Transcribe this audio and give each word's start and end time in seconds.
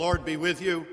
Lord 0.00 0.24
be 0.24 0.38
with 0.38 0.62
you 0.62 0.86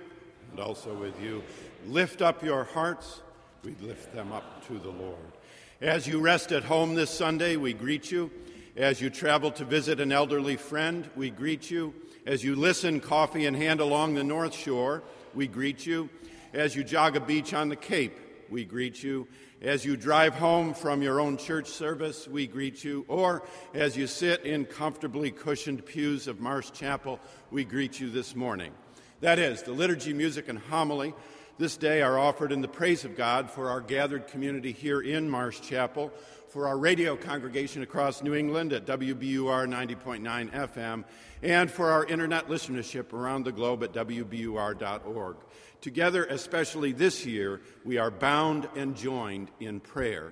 and 0.51 0.59
also 0.59 0.93
with 0.93 1.17
you. 1.21 1.41
Lift 1.87 2.21
up 2.21 2.43
your 2.43 2.65
hearts. 2.65 3.21
We 3.63 3.73
lift 3.79 4.13
them 4.13 4.33
up 4.33 4.67
to 4.67 4.77
the 4.77 4.89
Lord. 4.89 5.31
As 5.79 6.05
you 6.07 6.19
rest 6.19 6.51
at 6.51 6.65
home 6.65 6.93
this 6.93 7.09
Sunday, 7.09 7.55
we 7.55 7.71
greet 7.71 8.11
you. 8.11 8.29
As 8.75 8.99
you 8.99 9.09
travel 9.09 9.49
to 9.51 9.63
visit 9.63 10.01
an 10.01 10.11
elderly 10.11 10.57
friend, 10.57 11.09
we 11.15 11.29
greet 11.29 11.71
you. 11.71 11.93
As 12.25 12.43
you 12.43 12.57
listen, 12.57 12.99
coffee 12.99 13.45
in 13.45 13.53
hand, 13.53 13.79
along 13.79 14.15
the 14.15 14.25
North 14.25 14.53
Shore, 14.53 15.03
we 15.33 15.47
greet 15.47 15.85
you. 15.85 16.09
As 16.51 16.75
you 16.75 16.83
jog 16.83 17.15
a 17.15 17.21
beach 17.21 17.53
on 17.53 17.69
the 17.69 17.77
Cape, 17.77 18.19
we 18.49 18.65
greet 18.65 19.01
you. 19.01 19.25
As 19.61 19.85
you 19.85 19.95
drive 19.95 20.33
home 20.33 20.73
from 20.73 21.01
your 21.01 21.21
own 21.21 21.37
church 21.37 21.69
service, 21.69 22.27
we 22.27 22.45
greet 22.45 22.83
you. 22.83 23.05
Or 23.07 23.43
as 23.73 23.95
you 23.95 24.05
sit 24.05 24.43
in 24.43 24.65
comfortably 24.65 25.31
cushioned 25.31 25.85
pews 25.85 26.27
of 26.27 26.41
Marsh 26.41 26.71
Chapel, 26.71 27.21
we 27.51 27.63
greet 27.63 28.01
you 28.01 28.09
this 28.09 28.35
morning. 28.35 28.73
That 29.19 29.39
is, 29.39 29.63
the 29.63 29.71
liturgy, 29.71 30.13
music, 30.13 30.47
and 30.47 30.59
homily 30.59 31.13
this 31.57 31.75
day 31.75 32.03
are 32.03 32.19
offered 32.19 32.51
in 32.51 32.61
the 32.61 32.67
praise 32.67 33.03
of 33.03 33.17
God 33.17 33.49
for 33.49 33.69
our 33.71 33.81
gathered 33.81 34.27
community 34.27 34.71
here 34.71 35.01
in 35.01 35.27
Marsh 35.27 35.59
Chapel, 35.59 36.13
for 36.49 36.67
our 36.67 36.77
radio 36.77 37.15
congregation 37.15 37.81
across 37.81 38.21
New 38.21 38.35
England 38.35 38.73
at 38.73 38.85
WBUR 38.85 39.67
90.9 39.67 40.51
FM, 40.51 41.03
and 41.41 41.71
for 41.71 41.89
our 41.89 42.05
internet 42.05 42.47
listenership 42.47 43.11
around 43.11 43.43
the 43.43 43.51
globe 43.51 43.83
at 43.83 43.91
WBUR.org. 43.91 45.37
Together, 45.81 46.25
especially 46.25 46.91
this 46.91 47.25
year, 47.25 47.61
we 47.83 47.97
are 47.97 48.11
bound 48.11 48.69
and 48.75 48.95
joined 48.95 49.49
in 49.59 49.79
prayer. 49.79 50.31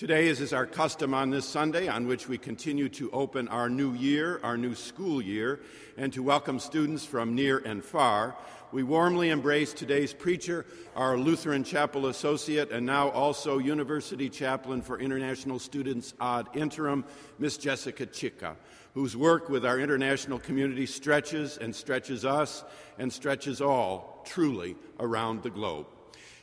Today, 0.00 0.30
as 0.30 0.40
is 0.40 0.54
our 0.54 0.64
custom 0.64 1.12
on 1.12 1.28
this 1.28 1.46
Sunday, 1.46 1.86
on 1.86 2.06
which 2.06 2.26
we 2.26 2.38
continue 2.38 2.88
to 2.88 3.10
open 3.10 3.48
our 3.48 3.68
new 3.68 3.92
year, 3.92 4.40
our 4.42 4.56
new 4.56 4.74
school 4.74 5.20
year, 5.20 5.60
and 5.98 6.10
to 6.14 6.22
welcome 6.22 6.58
students 6.58 7.04
from 7.04 7.34
near 7.34 7.58
and 7.58 7.84
far, 7.84 8.34
we 8.72 8.82
warmly 8.82 9.28
embrace 9.28 9.74
today's 9.74 10.14
preacher, 10.14 10.64
our 10.96 11.18
Lutheran 11.18 11.64
Chapel 11.64 12.06
Associate, 12.06 12.72
and 12.72 12.86
now 12.86 13.10
also 13.10 13.58
University 13.58 14.30
Chaplain 14.30 14.80
for 14.80 14.98
International 14.98 15.58
Students 15.58 16.14
ad 16.18 16.46
interim, 16.54 17.04
Miss 17.38 17.58
Jessica 17.58 18.06
Chicka, 18.06 18.56
whose 18.94 19.18
work 19.18 19.50
with 19.50 19.66
our 19.66 19.78
international 19.78 20.38
community 20.38 20.86
stretches 20.86 21.58
and 21.58 21.76
stretches 21.76 22.24
us 22.24 22.64
and 22.98 23.12
stretches 23.12 23.60
all 23.60 24.22
truly 24.24 24.76
around 24.98 25.42
the 25.42 25.50
globe. 25.50 25.84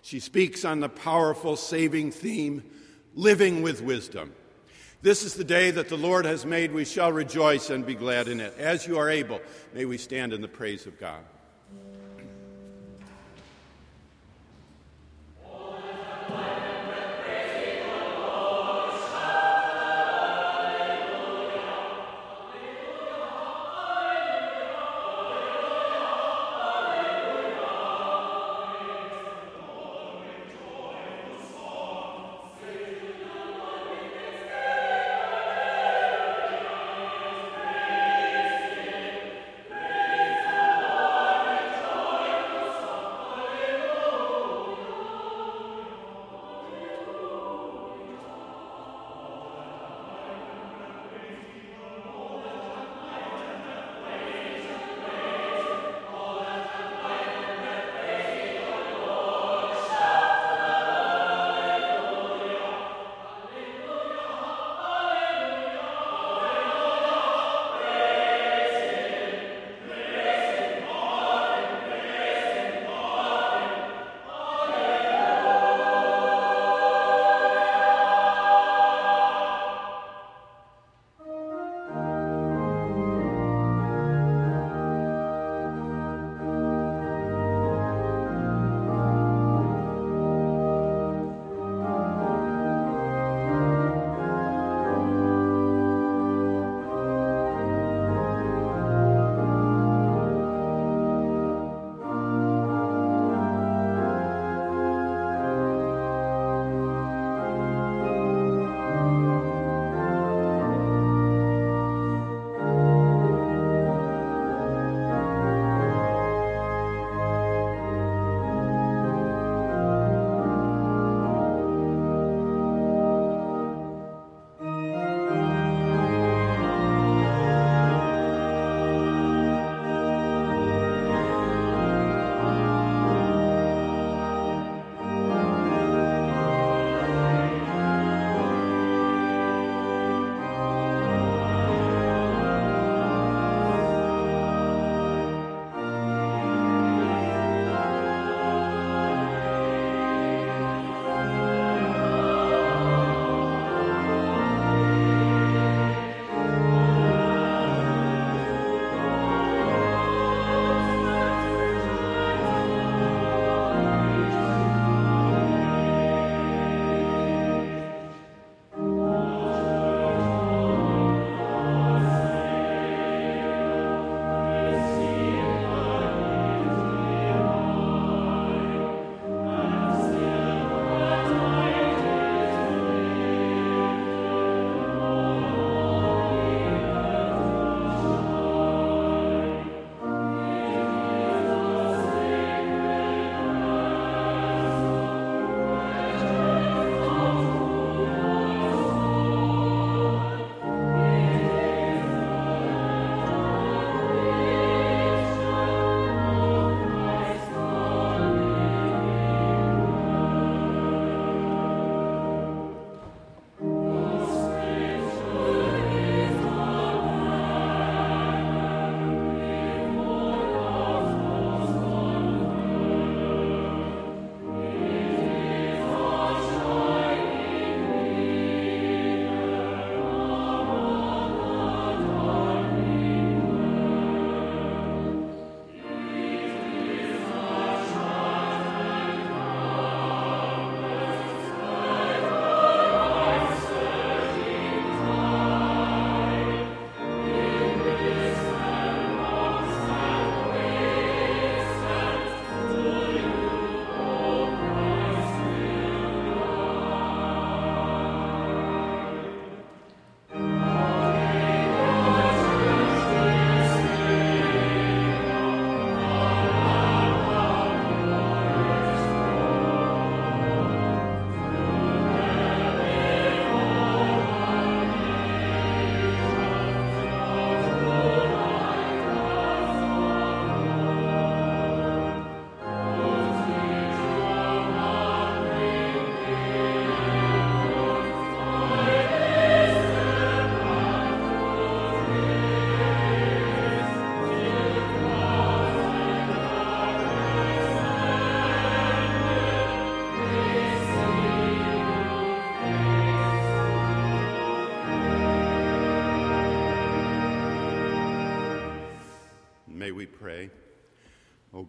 She 0.03 0.19
speaks 0.19 0.63
on 0.63 0.79
the 0.79 0.89
powerful 0.89 1.55
saving 1.55 2.11
theme, 2.11 2.63
living 3.17 3.63
with 3.63 3.81
wisdom. 3.81 4.31
This 5.01 5.23
is 5.23 5.33
the 5.33 5.43
day 5.43 5.71
that 5.71 5.89
the 5.89 5.97
Lord 5.97 6.25
has 6.25 6.45
made. 6.45 6.71
We 6.71 6.85
shall 6.85 7.11
rejoice 7.11 7.69
and 7.69 7.85
be 7.85 7.95
glad 7.95 8.27
in 8.27 8.39
it. 8.39 8.53
As 8.57 8.87
you 8.87 8.97
are 8.99 9.09
able, 9.09 9.41
may 9.73 9.85
we 9.85 9.97
stand 9.97 10.33
in 10.33 10.41
the 10.41 10.47
praise 10.47 10.85
of 10.85 10.99
God. 10.99 11.23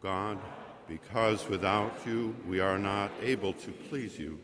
God, 0.00 0.38
because 0.87 1.49
without 1.49 2.07
you 2.07 2.37
we 2.47 2.61
are 2.61 2.78
not 2.78 3.11
able 3.23 3.52
to 3.55 3.71
please 3.71 4.19
you, 4.19 4.38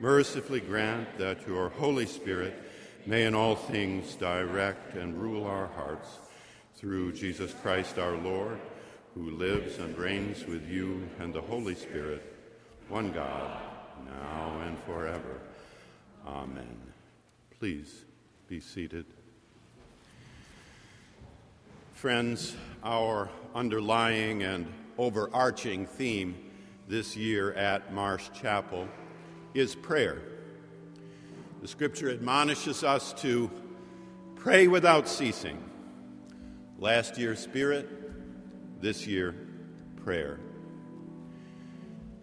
mercifully 0.00 0.60
grant 0.60 1.18
that 1.18 1.46
your 1.46 1.68
Holy 1.68 2.06
Spirit 2.06 2.54
may 3.04 3.24
in 3.24 3.34
all 3.34 3.54
things 3.54 4.14
direct 4.16 4.94
and 4.94 5.20
rule 5.20 5.44
our 5.44 5.68
hearts 5.68 6.18
through 6.74 7.12
Jesus 7.12 7.54
Christ 7.62 7.98
our 7.98 8.16
Lord, 8.16 8.58
who 9.14 9.30
lives 9.30 9.78
and 9.78 9.96
reigns 9.96 10.44
with 10.46 10.68
you 10.68 11.08
and 11.18 11.32
the 11.32 11.40
Holy 11.40 11.74
Spirit, 11.74 12.22
one 12.88 13.12
God, 13.12 13.60
now 14.06 14.60
and 14.66 14.78
forever. 14.80 15.40
Amen. 16.26 16.76
Please 17.58 18.04
be 18.48 18.60
seated. 18.60 19.06
Friends, 21.94 22.54
our 22.84 23.30
underlying 23.54 24.42
and 24.42 24.66
overarching 24.98 25.86
theme 25.86 26.36
this 26.88 27.16
year 27.16 27.52
at 27.54 27.92
Marsh 27.92 28.28
Chapel 28.32 28.88
is 29.54 29.74
prayer. 29.74 30.22
The 31.62 31.68
scripture 31.68 32.10
admonishes 32.10 32.84
us 32.84 33.12
to 33.14 33.50
pray 34.36 34.68
without 34.68 35.08
ceasing. 35.08 35.62
Last 36.78 37.18
year, 37.18 37.34
spirit, 37.34 37.88
this 38.80 39.06
year, 39.06 39.34
prayer. 39.96 40.38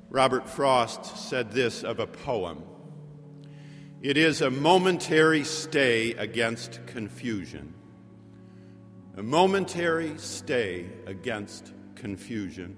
Robert 0.09 0.47
Frost 0.47 1.17
said 1.17 1.51
this 1.51 1.83
of 1.83 1.99
a 1.99 2.07
poem 2.07 2.63
It 4.01 4.15
is 4.15 4.41
a 4.41 4.51
momentary 4.51 5.43
stay 5.43 6.11
against 6.13 6.85
confusion 6.85 7.73
a 9.15 9.21
momentary 9.21 10.17
stay 10.17 10.87
against 11.05 11.71
confusion, 12.03 12.75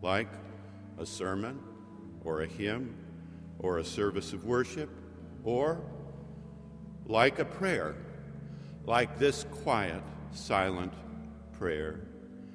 like 0.00 0.28
a 1.00 1.04
sermon 1.04 1.58
or 2.24 2.42
a 2.42 2.46
hymn 2.46 2.94
or 3.58 3.78
a 3.78 3.84
service 3.84 4.32
of 4.32 4.44
worship, 4.44 4.88
or 5.42 5.80
like 7.06 7.40
a 7.40 7.44
prayer, 7.44 7.96
like 8.84 9.18
this 9.18 9.44
quiet, 9.64 10.04
silent 10.30 10.92
prayer. 11.58 11.98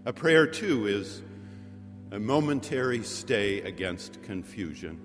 A 0.05 0.13
prayer, 0.13 0.47
too, 0.47 0.87
is 0.87 1.21
a 2.11 2.19
momentary 2.19 3.03
stay 3.03 3.59
against 3.59 4.23
confusion. 4.23 5.01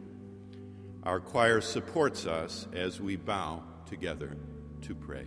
Our 1.02 1.18
choir 1.18 1.60
supports 1.60 2.24
us 2.24 2.68
as 2.72 3.00
we 3.00 3.16
bow 3.16 3.64
together 3.86 4.36
to 4.82 4.94
pray. 4.94 5.26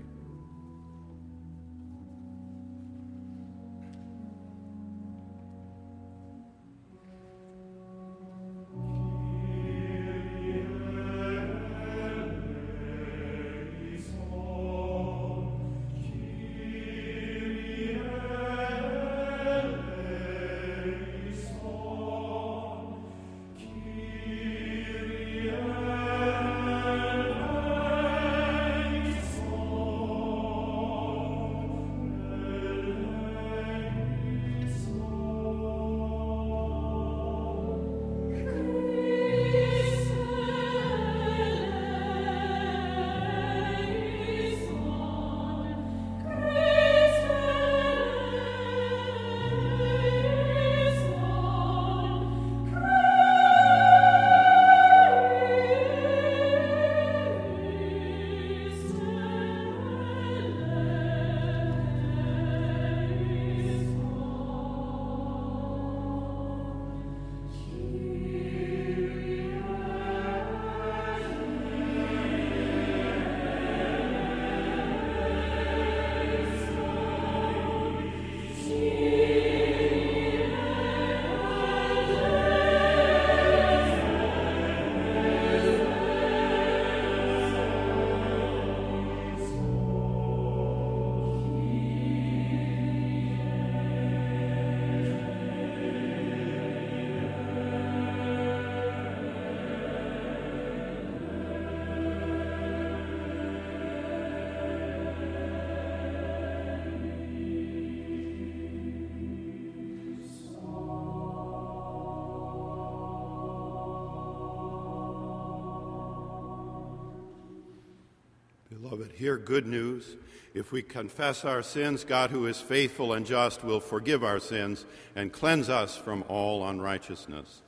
Hear 119.16 119.38
good 119.38 119.66
news. 119.66 120.18
If 120.54 120.72
we 120.72 120.82
confess 120.82 121.44
our 121.46 121.64
sins, 121.64 122.04
God, 122.04 122.32
who 122.32 122.46
is 122.48 122.60
faithful 122.60 123.14
and 123.14 123.26
just, 123.26 123.64
will 123.64 123.80
forgive 123.80 124.24
our 124.24 124.40
sins 124.40 124.86
and 125.16 125.32
cleanse 125.32 125.70
us 125.70 125.98
from 125.98 126.24
all 126.28 126.68
unrighteousness. 126.68 127.62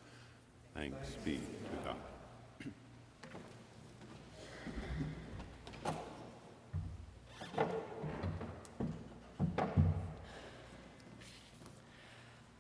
Thanks 0.73 0.97
be 1.25 1.35
to 1.35 1.41
God. 1.85 1.95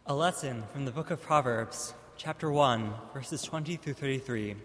A 0.07 0.15
lesson 0.15 0.63
from 0.71 0.85
the 0.85 0.91
book 0.91 1.11
of 1.11 1.21
Proverbs, 1.21 1.93
chapter 2.15 2.49
1, 2.49 2.93
verses 3.13 3.41
20 3.41 3.75
through 3.75 3.93
33. 3.93 4.55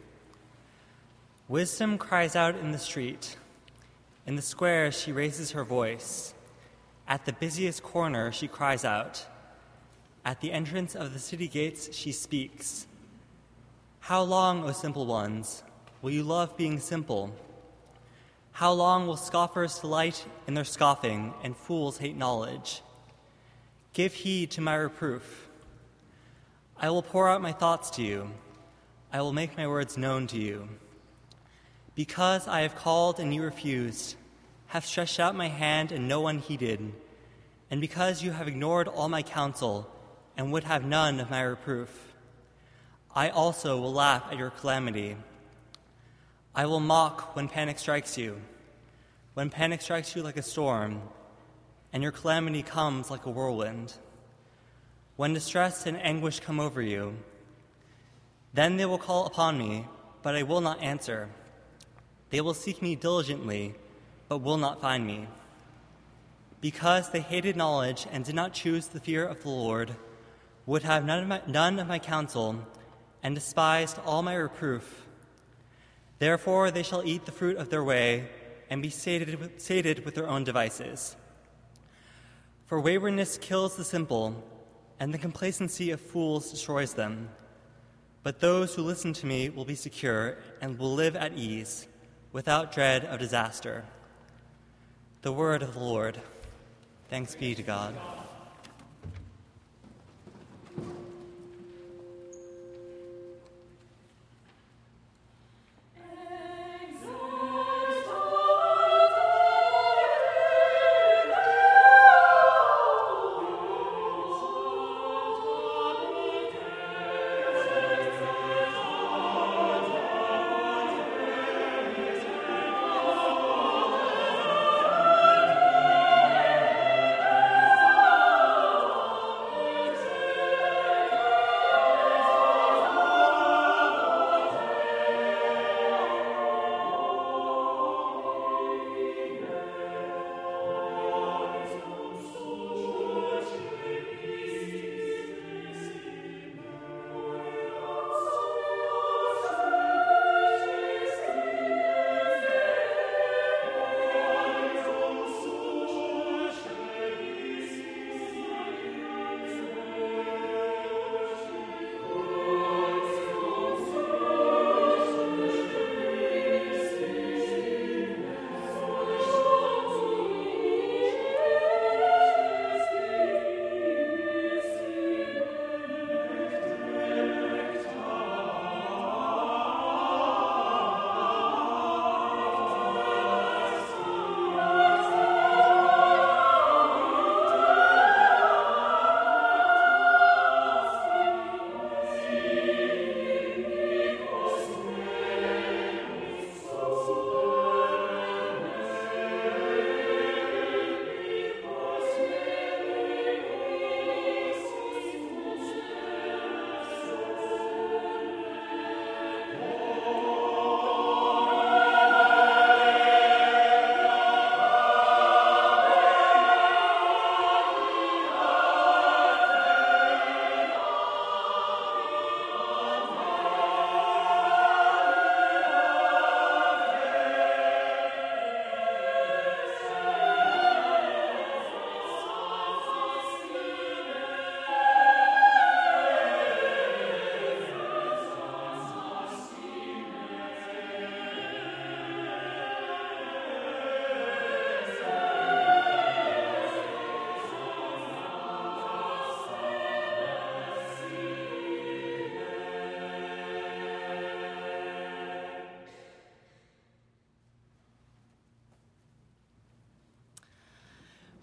Wisdom 1.49 1.99
cries 1.99 2.37
out 2.37 2.57
in 2.57 2.71
the 2.71 2.79
street. 2.79 3.37
In 4.27 4.37
the 4.37 4.43
square, 4.43 4.93
she 4.93 5.13
raises 5.13 5.51
her 5.51 5.65
voice. 5.65 6.35
At 7.09 7.25
the 7.25 7.33
busiest 7.33 7.83
corner, 7.83 8.31
she 8.31 8.47
cries 8.47 8.85
out. 8.85 9.27
At 10.25 10.41
the 10.41 10.53
entrance 10.53 10.95
of 10.95 11.13
the 11.13 11.19
city 11.19 11.49
gates, 11.49 11.95
she 11.95 12.13
speaks. 12.13 12.87
How 14.01 14.23
long, 14.23 14.65
O 14.65 14.73
simple 14.73 15.07
ones, 15.07 15.65
will 16.01 16.11
you 16.11 16.23
love 16.23 16.57
being 16.57 16.79
simple? 16.79 17.35
How 18.53 18.73
long 18.73 19.07
will 19.07 19.17
scoffers 19.17 19.79
delight 19.81 20.25
in 20.47 20.55
their 20.55 20.65
scoffing 20.65 21.35
and 21.43 21.57
fools 21.57 21.99
hate 21.99 22.17
knowledge? 22.17 22.83
Give 23.93 24.13
heed 24.13 24.51
to 24.53 24.61
my 24.61 24.75
reproof. 24.75 25.49
I 26.77 26.91
will 26.91 27.03
pour 27.03 27.29
out 27.29 27.43
my 27.43 27.53
thoughts 27.53 27.91
to 27.91 28.03
you. 28.03 28.31
I 29.13 29.21
will 29.21 29.33
make 29.33 29.57
my 29.57 29.67
words 29.67 29.99
known 29.99 30.27
to 30.29 30.39
you. 30.39 30.69
Because 32.03 32.49
I 32.49 32.63
have 32.63 32.75
called 32.75 33.21
and 33.21 33.33
you 33.33 33.45
refused, 33.45 34.17
have 34.67 34.85
stretched 34.85 35.21
out 35.21 35.37
my 35.37 35.47
hand 35.47 35.93
and 35.93 36.09
no 36.09 36.21
one 36.21 36.41
heeded, 36.41 36.93
and 37.71 37.81
because 37.81 38.25
you 38.25 38.33
have 38.33 38.49
ignored 38.49 38.89
all 38.89 39.09
my 39.09 39.23
counsel 39.23 39.89
and 40.37 40.51
would 40.51 40.65
have 40.65 40.85
none 40.85 41.21
of 41.21 41.31
my 41.31 41.43
reproof, 41.43 42.13
I 43.15 43.29
also 43.29 43.81
will 43.81 43.93
laugh 43.93 44.25
at 44.33 44.37
your 44.37 44.51
calamity. 44.51 45.15
I 46.57 46.67
will 46.67 46.81
mock 46.81 47.37
when 47.37 47.49
panic 47.49 47.79
strikes 47.79 48.19
you, 48.19 48.43
when 49.35 49.49
panic 49.49 49.81
strikes 49.81 50.17
you 50.17 50.25
like 50.25 50.37
a 50.37 50.43
storm, 50.43 51.03
and 51.93 52.03
your 52.03 52.11
calamity 52.11 52.65
comes 52.65 53.13
like 53.13 53.27
a 53.27 53.31
whirlwind. 53.31 53.95
When 55.15 55.35
distress 55.35 55.87
and 55.87 56.03
anguish 56.03 56.41
come 56.41 56.59
over 56.59 56.83
you, 56.83 57.15
then 58.55 58.77
they 58.77 58.87
will 58.87 58.99
call 58.99 59.27
upon 59.27 59.57
me, 59.57 59.87
but 60.25 60.35
I 60.35 60.43
will 60.43 60.61
not 60.61 60.83
answer. 60.83 61.29
They 62.33 62.41
will 62.41 62.55
seek 62.55 62.81
me 62.81 62.95
diligently, 62.95 63.75
but 64.27 64.39
will 64.39 64.57
not 64.57 64.81
find 64.81 65.07
me. 65.07 65.29
Because 66.63 67.11
they 67.11 67.21
hated 67.21 67.57
knowledge 67.57 68.07
and 68.11 68.25
did 68.25 68.35
not 68.35 68.55
choose 68.55 68.87
the 68.87 69.01
fear 69.01 69.27
of 69.27 69.43
the 69.43 69.51
Lord, 69.51 69.95
would 70.65 70.83
have 70.83 71.05
none 71.05 71.23
of 71.23 71.29
my, 71.29 71.43
none 71.47 71.79
of 71.79 71.87
my 71.87 71.99
counsel, 71.99 72.59
and 73.23 73.35
despised 73.35 73.99
all 74.07 74.23
my 74.23 74.35
reproof. 74.35 75.07
Therefore 76.21 76.71
they 76.71 76.83
shall 76.83 77.05
eat 77.05 77.27
the 77.27 77.33
fruit 77.33 77.59
of 77.59 77.69
their 77.69 77.85
way 77.85 78.31
and 78.71 78.81
be 78.81 78.89
sated 78.89 79.39
with, 79.39 79.61
sated 79.61 80.03
with 80.03 80.15
their 80.15 80.29
own 80.29 80.43
devices. 80.43 81.17
For 82.65 82.81
waywardness 82.81 83.37
kills 83.37 83.77
the 83.77 83.85
simple, 83.85 84.43
and 84.99 85.13
the 85.13 85.19
complacency 85.19 85.91
of 85.91 86.01
fools 86.01 86.51
destroys 86.51 86.95
them. 86.95 87.29
But 88.23 88.41
those 88.41 88.75
who 88.75 88.81
listen 88.81 89.13
to 89.13 89.27
me 89.27 89.51
will 89.51 89.67
be 89.67 89.75
secure 89.75 90.39
and 90.63 90.79
will 90.79 90.95
live 90.95 91.15
at 91.15 91.37
ease, 91.37 91.89
without 92.33 92.73
dread 92.73 93.05
of 93.05 93.19
disaster. 93.19 93.85
The 95.23 95.33
word 95.33 95.63
of 95.63 95.75
the 95.75 95.81
Lord. 95.81 96.21
Thanks 97.09 97.35
be 97.35 97.55
to 97.55 97.63
God. 97.63 97.95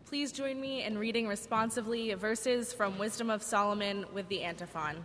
Please 0.09 0.31
join 0.31 0.59
me 0.59 0.83
in 0.83 0.97
reading 0.97 1.27
responsively 1.27 2.11
verses 2.15 2.73
from 2.73 2.97
Wisdom 2.97 3.29
of 3.29 3.43
Solomon 3.43 4.07
with 4.11 4.27
the 4.27 4.41
antiphon. 4.41 4.95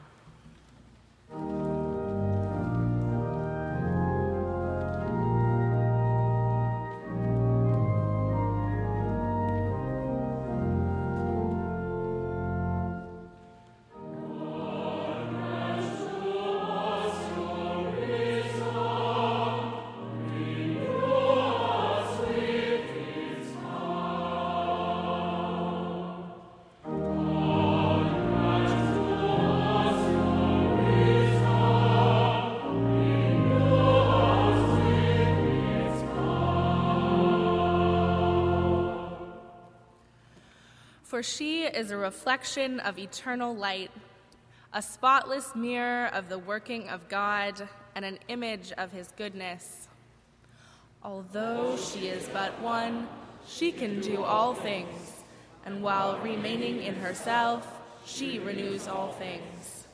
For 41.14 41.22
she 41.22 41.62
is 41.62 41.92
a 41.92 41.96
reflection 41.96 42.80
of 42.80 42.98
eternal 42.98 43.54
light, 43.54 43.92
a 44.72 44.82
spotless 44.82 45.54
mirror 45.54 46.06
of 46.06 46.28
the 46.28 46.40
working 46.40 46.88
of 46.88 47.08
God, 47.08 47.68
and 47.94 48.04
an 48.04 48.18
image 48.26 48.72
of 48.76 48.90
his 48.90 49.12
goodness. 49.16 49.86
Although 51.04 51.76
she 51.76 52.08
is 52.08 52.28
but 52.30 52.60
one, 52.60 53.06
she 53.46 53.70
can 53.70 54.00
do 54.00 54.24
all 54.24 54.54
things, 54.54 55.22
and 55.64 55.84
while 55.84 56.18
remaining 56.18 56.82
in 56.82 56.96
herself, 56.96 57.64
she 58.04 58.40
renews 58.40 58.88
all 58.88 59.12
things. 59.12 59.86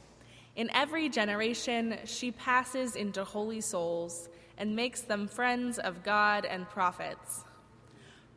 In 0.56 0.70
every 0.72 1.10
generation, 1.10 1.98
she 2.06 2.30
passes 2.30 2.96
into 2.96 3.24
holy 3.24 3.60
souls 3.60 4.30
and 4.56 4.74
makes 4.74 5.02
them 5.02 5.28
friends 5.28 5.78
of 5.78 6.02
God 6.02 6.46
and 6.46 6.66
prophets. 6.66 7.44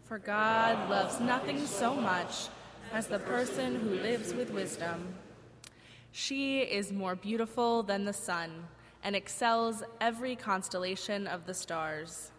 For 0.04 0.20
God 0.20 0.90
loves 0.90 1.22
nothing 1.22 1.66
so 1.66 1.96
much 1.96 2.50
as 2.94 3.08
the 3.08 3.18
person 3.18 3.80
who 3.80 3.96
lives 3.96 4.36
with 4.36 4.52
wisdom. 4.52 5.16
She 6.12 6.60
is 6.60 6.92
more 6.92 7.16
beautiful 7.16 7.82
than 7.82 8.06
the 8.06 8.14
sun 8.14 8.68
and 9.04 9.16
excels 9.16 9.82
every 10.00 10.36
constellation 10.36 11.26
of 11.26 11.48
the 11.48 11.56
stars. 11.56 12.30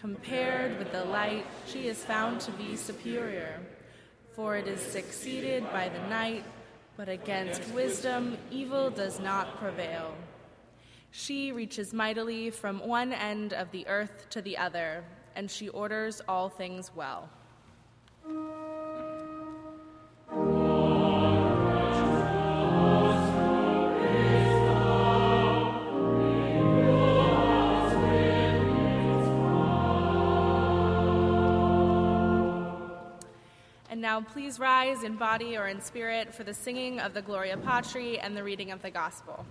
Compared 0.00 0.78
with 0.78 0.90
the 0.92 1.04
light, 1.04 1.44
she 1.66 1.88
is 1.88 2.02
found 2.02 2.40
to 2.40 2.50
be 2.52 2.74
superior, 2.74 3.60
for 4.34 4.56
it 4.56 4.66
is 4.66 4.80
succeeded 4.80 5.70
by 5.70 5.90
the 5.90 6.08
night, 6.08 6.44
but 6.96 7.10
against 7.10 7.68
wisdom 7.74 8.38
evil 8.50 8.88
does 8.88 9.20
not 9.20 9.58
prevail. 9.58 10.14
She 11.10 11.52
reaches 11.52 11.92
mightily 11.92 12.48
from 12.48 12.86
one 12.86 13.12
end 13.12 13.52
of 13.52 13.70
the 13.72 13.86
earth 13.88 14.26
to 14.30 14.40
the 14.40 14.56
other, 14.56 15.04
and 15.36 15.50
she 15.50 15.68
orders 15.68 16.22
all 16.26 16.48
things 16.48 16.90
well. 16.96 17.28
Now 34.04 34.20
please 34.20 34.58
rise 34.58 35.02
in 35.02 35.16
body 35.16 35.56
or 35.56 35.66
in 35.66 35.80
spirit 35.80 36.34
for 36.34 36.44
the 36.44 36.52
singing 36.52 37.00
of 37.00 37.14
the 37.14 37.22
Gloria 37.22 37.56
Patri 37.56 38.18
and 38.18 38.36
the 38.36 38.44
reading 38.44 38.70
of 38.70 38.82
the 38.82 38.90
Gospel. 38.90 39.46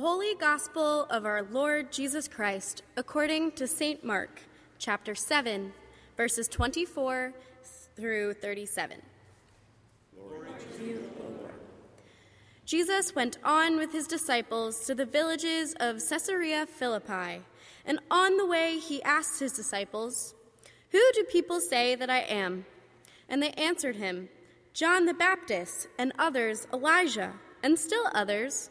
Holy 0.00 0.34
Gospel 0.34 1.04
of 1.10 1.26
our 1.26 1.42
Lord 1.42 1.92
Jesus 1.92 2.26
Christ 2.26 2.82
according 2.96 3.52
to 3.52 3.66
St. 3.66 4.02
Mark, 4.02 4.40
chapter 4.78 5.14
7, 5.14 5.74
verses 6.16 6.48
24 6.48 7.34
through 7.96 8.32
37. 8.32 9.02
Jesus 12.64 13.14
went 13.14 13.36
on 13.44 13.76
with 13.76 13.92
his 13.92 14.06
disciples 14.06 14.86
to 14.86 14.94
the 14.94 15.04
villages 15.04 15.74
of 15.78 16.00
Caesarea 16.08 16.64
Philippi, 16.64 17.42
and 17.84 18.00
on 18.10 18.38
the 18.38 18.46
way 18.46 18.78
he 18.78 19.02
asked 19.02 19.38
his 19.38 19.52
disciples, 19.52 20.34
Who 20.92 21.02
do 21.12 21.24
people 21.24 21.60
say 21.60 21.94
that 21.94 22.08
I 22.08 22.20
am? 22.20 22.64
And 23.28 23.42
they 23.42 23.50
answered 23.50 23.96
him, 23.96 24.30
John 24.72 25.04
the 25.04 25.12
Baptist, 25.12 25.88
and 25.98 26.14
others 26.18 26.66
Elijah, 26.72 27.34
and 27.62 27.78
still 27.78 28.08
others 28.14 28.70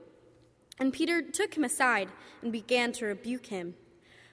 And 0.81 0.91
Peter 0.91 1.21
took 1.21 1.55
him 1.55 1.63
aside 1.63 2.09
and 2.41 2.51
began 2.51 2.91
to 2.93 3.05
rebuke 3.05 3.45
him. 3.45 3.75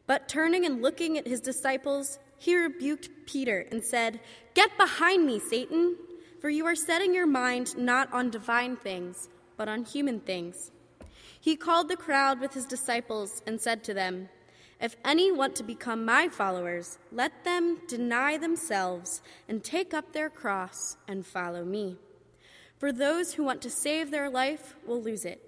But 0.07 0.31
turning 0.31 0.65
and 0.65 0.81
looking 0.81 1.19
at 1.19 1.27
his 1.27 1.43
disciples, 1.43 2.19
he 2.39 2.57
rebuked 2.57 3.11
Peter 3.27 3.67
and 3.71 3.85
said, 3.85 4.19
Get 4.55 4.75
behind 4.79 5.27
me, 5.27 5.41
Satan, 5.41 5.99
for 6.41 6.49
you 6.49 6.65
are 6.65 6.75
setting 6.75 7.15
your 7.15 7.27
mind 7.27 7.77
not 7.77 8.11
on 8.15 8.31
divine 8.31 8.77
things, 8.77 9.29
but 9.59 9.69
on 9.69 9.85
human 9.85 10.21
things. 10.21 10.71
He 11.39 11.55
called 11.55 11.89
the 11.89 11.97
crowd 11.97 12.41
with 12.41 12.55
his 12.55 12.65
disciples 12.65 13.43
and 13.47 13.61
said 13.61 13.85
to 13.85 13.93
them, 13.93 14.31
If 14.81 14.97
any 15.05 15.31
want 15.31 15.55
to 15.57 15.63
become 15.63 16.03
my 16.03 16.31
followers, 16.31 16.99
let 17.13 17.45
them 17.45 17.79
deny 17.87 18.39
themselves 18.39 19.21
and 19.49 19.63
take 19.63 19.93
up 19.93 20.15
their 20.15 20.31
cross 20.31 20.97
and 21.07 21.27
follow 21.27 21.67
me. 21.67 21.99
For 22.79 22.91
those 22.91 23.35
who 23.35 23.45
want 23.45 23.61
to 23.61 23.71
save 23.71 24.11
their 24.11 24.31
life 24.31 24.77
will 24.87 25.03
lose 25.03 25.27
it 25.27 25.48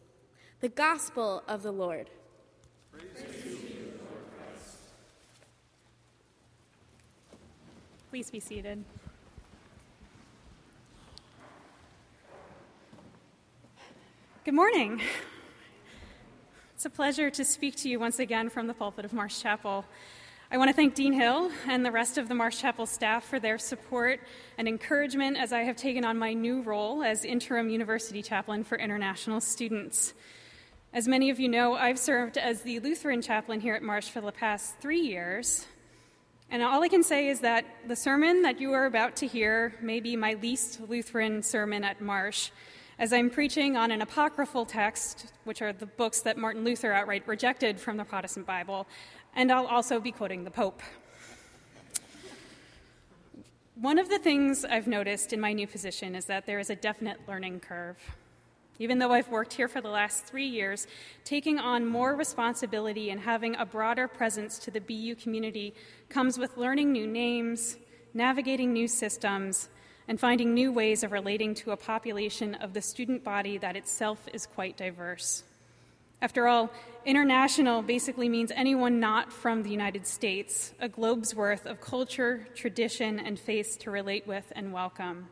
The 0.61 0.69
Gospel 0.69 1.41
of 1.47 1.63
the 1.63 1.71
Lord. 1.71 2.07
Please 8.11 8.29
be 8.29 8.39
seated. 8.39 8.83
Good 14.45 14.53
morning. 14.53 15.01
It's 16.75 16.85
a 16.85 16.91
pleasure 16.91 17.31
to 17.31 17.43
speak 17.43 17.75
to 17.77 17.89
you 17.89 17.99
once 17.99 18.19
again 18.19 18.47
from 18.47 18.67
the 18.67 18.75
pulpit 18.75 19.03
of 19.03 19.13
Marsh 19.13 19.41
Chapel. 19.41 19.83
I 20.51 20.59
want 20.59 20.69
to 20.69 20.75
thank 20.75 20.93
Dean 20.93 21.13
Hill 21.13 21.49
and 21.67 21.83
the 21.83 21.91
rest 21.91 22.19
of 22.19 22.27
the 22.27 22.35
Marsh 22.35 22.61
Chapel 22.61 22.85
staff 22.85 23.23
for 23.23 23.39
their 23.39 23.57
support 23.57 24.19
and 24.59 24.67
encouragement 24.67 25.37
as 25.37 25.53
I 25.53 25.61
have 25.61 25.75
taken 25.75 26.05
on 26.05 26.19
my 26.19 26.33
new 26.33 26.61
role 26.61 27.01
as 27.01 27.25
interim 27.25 27.71
university 27.71 28.21
chaplain 28.21 28.63
for 28.63 28.77
international 28.77 29.41
students. 29.41 30.13
As 30.93 31.07
many 31.07 31.29
of 31.29 31.39
you 31.39 31.47
know, 31.47 31.73
I've 31.75 31.97
served 31.97 32.37
as 32.37 32.63
the 32.63 32.81
Lutheran 32.81 33.21
chaplain 33.21 33.61
here 33.61 33.75
at 33.75 33.81
Marsh 33.81 34.09
for 34.09 34.19
the 34.19 34.33
past 34.33 34.77
three 34.79 34.99
years. 34.99 35.65
And 36.49 36.61
all 36.61 36.83
I 36.83 36.89
can 36.89 37.01
say 37.01 37.29
is 37.29 37.39
that 37.39 37.63
the 37.87 37.95
sermon 37.95 38.41
that 38.41 38.59
you 38.59 38.73
are 38.73 38.85
about 38.85 39.15
to 39.17 39.27
hear 39.27 39.73
may 39.81 40.01
be 40.01 40.17
my 40.17 40.33
least 40.33 40.81
Lutheran 40.89 41.43
sermon 41.43 41.85
at 41.85 42.01
Marsh, 42.01 42.51
as 42.99 43.13
I'm 43.13 43.29
preaching 43.29 43.77
on 43.77 43.89
an 43.89 44.01
apocryphal 44.01 44.65
text, 44.65 45.31
which 45.45 45.61
are 45.61 45.71
the 45.71 45.85
books 45.85 46.19
that 46.23 46.37
Martin 46.37 46.65
Luther 46.65 46.91
outright 46.91 47.25
rejected 47.25 47.79
from 47.79 47.95
the 47.95 48.03
Protestant 48.03 48.45
Bible, 48.45 48.85
and 49.33 49.49
I'll 49.49 49.67
also 49.67 50.01
be 50.01 50.11
quoting 50.11 50.43
the 50.43 50.51
Pope. 50.51 50.81
One 53.75 53.97
of 53.97 54.09
the 54.09 54.19
things 54.19 54.65
I've 54.65 54.87
noticed 54.87 55.31
in 55.31 55.39
my 55.39 55.53
new 55.53 55.67
position 55.67 56.15
is 56.15 56.25
that 56.25 56.45
there 56.45 56.59
is 56.59 56.69
a 56.69 56.75
definite 56.75 57.19
learning 57.29 57.61
curve. 57.61 57.97
Even 58.79 58.99
though 58.99 59.11
I've 59.11 59.29
worked 59.29 59.53
here 59.53 59.67
for 59.67 59.81
the 59.81 59.89
last 59.89 60.25
three 60.25 60.47
years, 60.47 60.87
taking 61.23 61.59
on 61.59 61.85
more 61.85 62.15
responsibility 62.15 63.09
and 63.09 63.19
having 63.19 63.55
a 63.55 63.65
broader 63.65 64.07
presence 64.07 64.57
to 64.59 64.71
the 64.71 64.81
BU 64.81 65.15
community 65.15 65.73
comes 66.09 66.39
with 66.39 66.57
learning 66.57 66.91
new 66.91 67.05
names, 67.05 67.77
navigating 68.13 68.73
new 68.73 68.87
systems, 68.87 69.69
and 70.07 70.19
finding 70.19 70.53
new 70.53 70.71
ways 70.71 71.03
of 71.03 71.11
relating 71.11 71.53
to 71.55 71.71
a 71.71 71.77
population 71.77 72.55
of 72.55 72.73
the 72.73 72.81
student 72.81 73.23
body 73.23 73.57
that 73.57 73.75
itself 73.75 74.27
is 74.33 74.45
quite 74.45 74.77
diverse. 74.77 75.43
After 76.21 76.47
all, 76.47 76.69
international 77.03 77.81
basically 77.81 78.29
means 78.29 78.51
anyone 78.55 78.99
not 78.99 79.33
from 79.33 79.63
the 79.63 79.71
United 79.71 80.05
States, 80.05 80.73
a 80.79 80.87
globe's 80.87 81.33
worth 81.33 81.65
of 81.65 81.81
culture, 81.81 82.47
tradition, 82.53 83.19
and 83.19 83.39
faith 83.39 83.77
to 83.79 83.91
relate 83.91 84.27
with 84.27 84.51
and 84.55 84.71
welcome. 84.71 85.29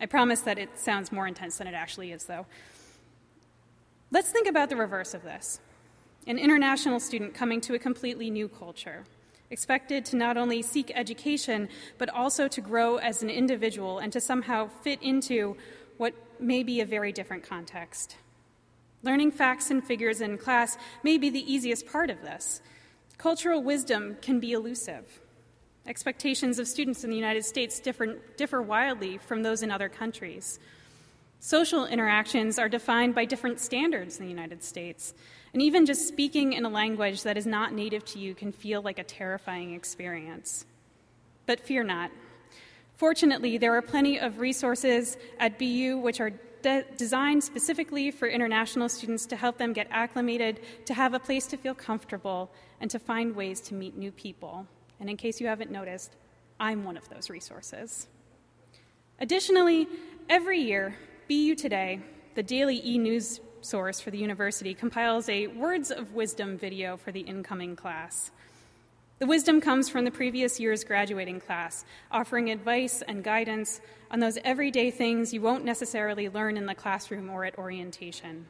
I 0.00 0.06
promise 0.06 0.40
that 0.42 0.58
it 0.58 0.78
sounds 0.78 1.12
more 1.12 1.26
intense 1.26 1.58
than 1.58 1.66
it 1.66 1.74
actually 1.74 2.12
is, 2.12 2.24
though. 2.24 2.46
Let's 4.10 4.30
think 4.30 4.48
about 4.48 4.70
the 4.70 4.76
reverse 4.76 5.14
of 5.14 5.22
this 5.22 5.60
an 6.26 6.38
international 6.38 7.00
student 7.00 7.34
coming 7.34 7.60
to 7.62 7.74
a 7.74 7.78
completely 7.78 8.30
new 8.30 8.46
culture, 8.46 9.04
expected 9.50 10.04
to 10.04 10.16
not 10.16 10.36
only 10.36 10.62
seek 10.62 10.92
education, 10.94 11.68
but 11.96 12.10
also 12.10 12.46
to 12.46 12.60
grow 12.60 12.96
as 12.98 13.22
an 13.22 13.30
individual 13.30 13.98
and 13.98 14.12
to 14.12 14.20
somehow 14.20 14.68
fit 14.82 15.02
into 15.02 15.56
what 15.96 16.14
may 16.38 16.62
be 16.62 16.80
a 16.80 16.86
very 16.86 17.10
different 17.10 17.42
context. 17.42 18.16
Learning 19.02 19.30
facts 19.30 19.70
and 19.70 19.82
figures 19.82 20.20
in 20.20 20.36
class 20.36 20.76
may 21.02 21.16
be 21.16 21.30
the 21.30 21.52
easiest 21.52 21.86
part 21.86 22.10
of 22.10 22.20
this. 22.20 22.60
Cultural 23.16 23.62
wisdom 23.62 24.16
can 24.20 24.40
be 24.40 24.52
elusive. 24.52 25.20
Expectations 25.86 26.58
of 26.58 26.68
students 26.68 27.04
in 27.04 27.10
the 27.10 27.16
United 27.16 27.44
States 27.44 27.80
differ, 27.80 28.18
differ 28.36 28.62
wildly 28.62 29.18
from 29.18 29.42
those 29.42 29.62
in 29.62 29.70
other 29.70 29.88
countries. 29.88 30.58
Social 31.40 31.86
interactions 31.86 32.58
are 32.58 32.68
defined 32.68 33.14
by 33.14 33.24
different 33.24 33.58
standards 33.58 34.18
in 34.18 34.24
the 34.24 34.30
United 34.30 34.62
States, 34.62 35.14
and 35.54 35.62
even 35.62 35.86
just 35.86 36.06
speaking 36.06 36.52
in 36.52 36.66
a 36.66 36.68
language 36.68 37.22
that 37.22 37.38
is 37.38 37.46
not 37.46 37.72
native 37.72 38.04
to 38.04 38.18
you 38.18 38.34
can 38.34 38.52
feel 38.52 38.82
like 38.82 38.98
a 38.98 39.04
terrifying 39.04 39.74
experience. 39.74 40.66
But 41.46 41.60
fear 41.60 41.82
not. 41.82 42.10
Fortunately, 42.96 43.56
there 43.56 43.74
are 43.74 43.80
plenty 43.80 44.20
of 44.20 44.38
resources 44.38 45.16
at 45.38 45.58
BU 45.58 45.96
which 45.96 46.20
are 46.20 46.30
de- 46.60 46.84
designed 46.98 47.42
specifically 47.42 48.10
for 48.10 48.28
international 48.28 48.90
students 48.90 49.24
to 49.26 49.36
help 49.36 49.56
them 49.56 49.72
get 49.72 49.88
acclimated, 49.90 50.60
to 50.84 50.92
have 50.92 51.14
a 51.14 51.18
place 51.18 51.46
to 51.46 51.56
feel 51.56 51.74
comfortable, 51.74 52.50
and 52.82 52.90
to 52.90 52.98
find 52.98 53.34
ways 53.34 53.62
to 53.62 53.74
meet 53.74 53.96
new 53.96 54.12
people. 54.12 54.66
And 55.00 55.10
in 55.10 55.16
case 55.16 55.40
you 55.40 55.46
haven't 55.46 55.70
noticed, 55.70 56.16
I'm 56.60 56.84
one 56.84 56.96
of 56.96 57.08
those 57.08 57.30
resources. 57.30 58.06
Additionally, 59.18 59.88
every 60.28 60.60
year, 60.60 60.94
BU 61.28 61.54
Today, 61.54 62.00
the 62.34 62.42
daily 62.42 62.80
e 62.86 62.98
news 62.98 63.40
source 63.62 64.00
for 64.00 64.10
the 64.10 64.18
university, 64.18 64.74
compiles 64.74 65.28
a 65.28 65.46
Words 65.48 65.90
of 65.90 66.14
Wisdom 66.14 66.56
video 66.56 66.96
for 66.96 67.12
the 67.12 67.20
incoming 67.20 67.76
class. 67.76 68.30
The 69.18 69.26
wisdom 69.26 69.60
comes 69.60 69.90
from 69.90 70.04
the 70.04 70.10
previous 70.10 70.58
year's 70.58 70.82
graduating 70.82 71.40
class, 71.40 71.84
offering 72.10 72.50
advice 72.50 73.02
and 73.06 73.22
guidance 73.22 73.82
on 74.10 74.20
those 74.20 74.38
everyday 74.44 74.90
things 74.90 75.34
you 75.34 75.42
won't 75.42 75.64
necessarily 75.64 76.30
learn 76.30 76.56
in 76.56 76.64
the 76.64 76.74
classroom 76.74 77.28
or 77.28 77.44
at 77.44 77.58
orientation. 77.58 78.46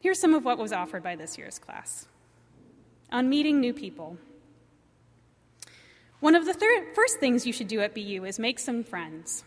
Here's 0.00 0.20
some 0.20 0.34
of 0.34 0.44
what 0.44 0.58
was 0.58 0.72
offered 0.72 1.02
by 1.02 1.16
this 1.16 1.38
year's 1.38 1.58
class 1.58 2.06
on 3.10 3.30
meeting 3.30 3.58
new 3.58 3.72
people. 3.72 4.18
One 6.20 6.34
of 6.34 6.46
the 6.46 6.54
thir- 6.54 6.92
first 6.94 7.20
things 7.20 7.46
you 7.46 7.52
should 7.52 7.68
do 7.68 7.80
at 7.80 7.94
BU 7.94 8.24
is 8.24 8.38
make 8.38 8.58
some 8.58 8.82
friends. 8.82 9.44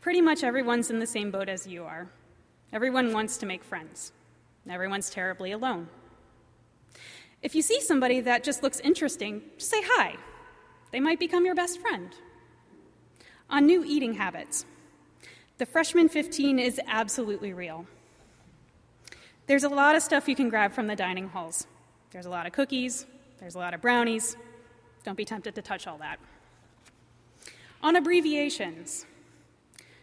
Pretty 0.00 0.20
much 0.20 0.44
everyone's 0.44 0.90
in 0.90 1.00
the 1.00 1.06
same 1.06 1.30
boat 1.30 1.48
as 1.48 1.66
you 1.66 1.84
are. 1.84 2.08
Everyone 2.72 3.12
wants 3.12 3.36
to 3.38 3.46
make 3.46 3.64
friends. 3.64 4.12
Everyone's 4.68 5.10
terribly 5.10 5.50
alone. 5.52 5.88
If 7.42 7.56
you 7.56 7.62
see 7.62 7.80
somebody 7.80 8.20
that 8.20 8.44
just 8.44 8.62
looks 8.62 8.78
interesting, 8.80 9.42
just 9.58 9.70
say 9.70 9.82
hi. 9.82 10.14
They 10.92 11.00
might 11.00 11.18
become 11.18 11.44
your 11.44 11.56
best 11.56 11.80
friend. 11.80 12.14
On 13.50 13.66
new 13.66 13.84
eating 13.84 14.14
habits, 14.14 14.64
the 15.58 15.66
freshman 15.66 16.08
15 16.08 16.58
is 16.58 16.80
absolutely 16.86 17.52
real. 17.52 17.86
There's 19.48 19.64
a 19.64 19.68
lot 19.68 19.96
of 19.96 20.02
stuff 20.02 20.28
you 20.28 20.36
can 20.36 20.48
grab 20.48 20.72
from 20.72 20.86
the 20.86 20.94
dining 20.96 21.28
halls. 21.28 21.66
There's 22.12 22.26
a 22.26 22.30
lot 22.30 22.46
of 22.46 22.52
cookies, 22.52 23.06
there's 23.40 23.56
a 23.56 23.58
lot 23.58 23.74
of 23.74 23.80
brownies. 23.80 24.36
Don't 25.04 25.16
be 25.16 25.24
tempted 25.24 25.54
to 25.54 25.62
touch 25.62 25.86
all 25.86 25.98
that. 25.98 26.18
On 27.82 27.96
abbreviations. 27.96 29.06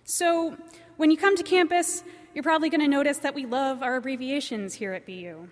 So, 0.04 0.58
when 0.98 1.12
you 1.12 1.18
come 1.18 1.38
to 1.38 1.44
campus, 1.44 2.04
you're 2.34 2.44
probably 2.44 2.70
going 2.70 2.82
to 2.82 2.88
notice 2.88 3.20
that 3.20 3.34
we 3.34 3.46
love 3.46 3.82
our 3.82 3.96
abbreviations 3.96 4.74
here 4.74 4.94
at 4.94 5.06
BU. 5.06 5.48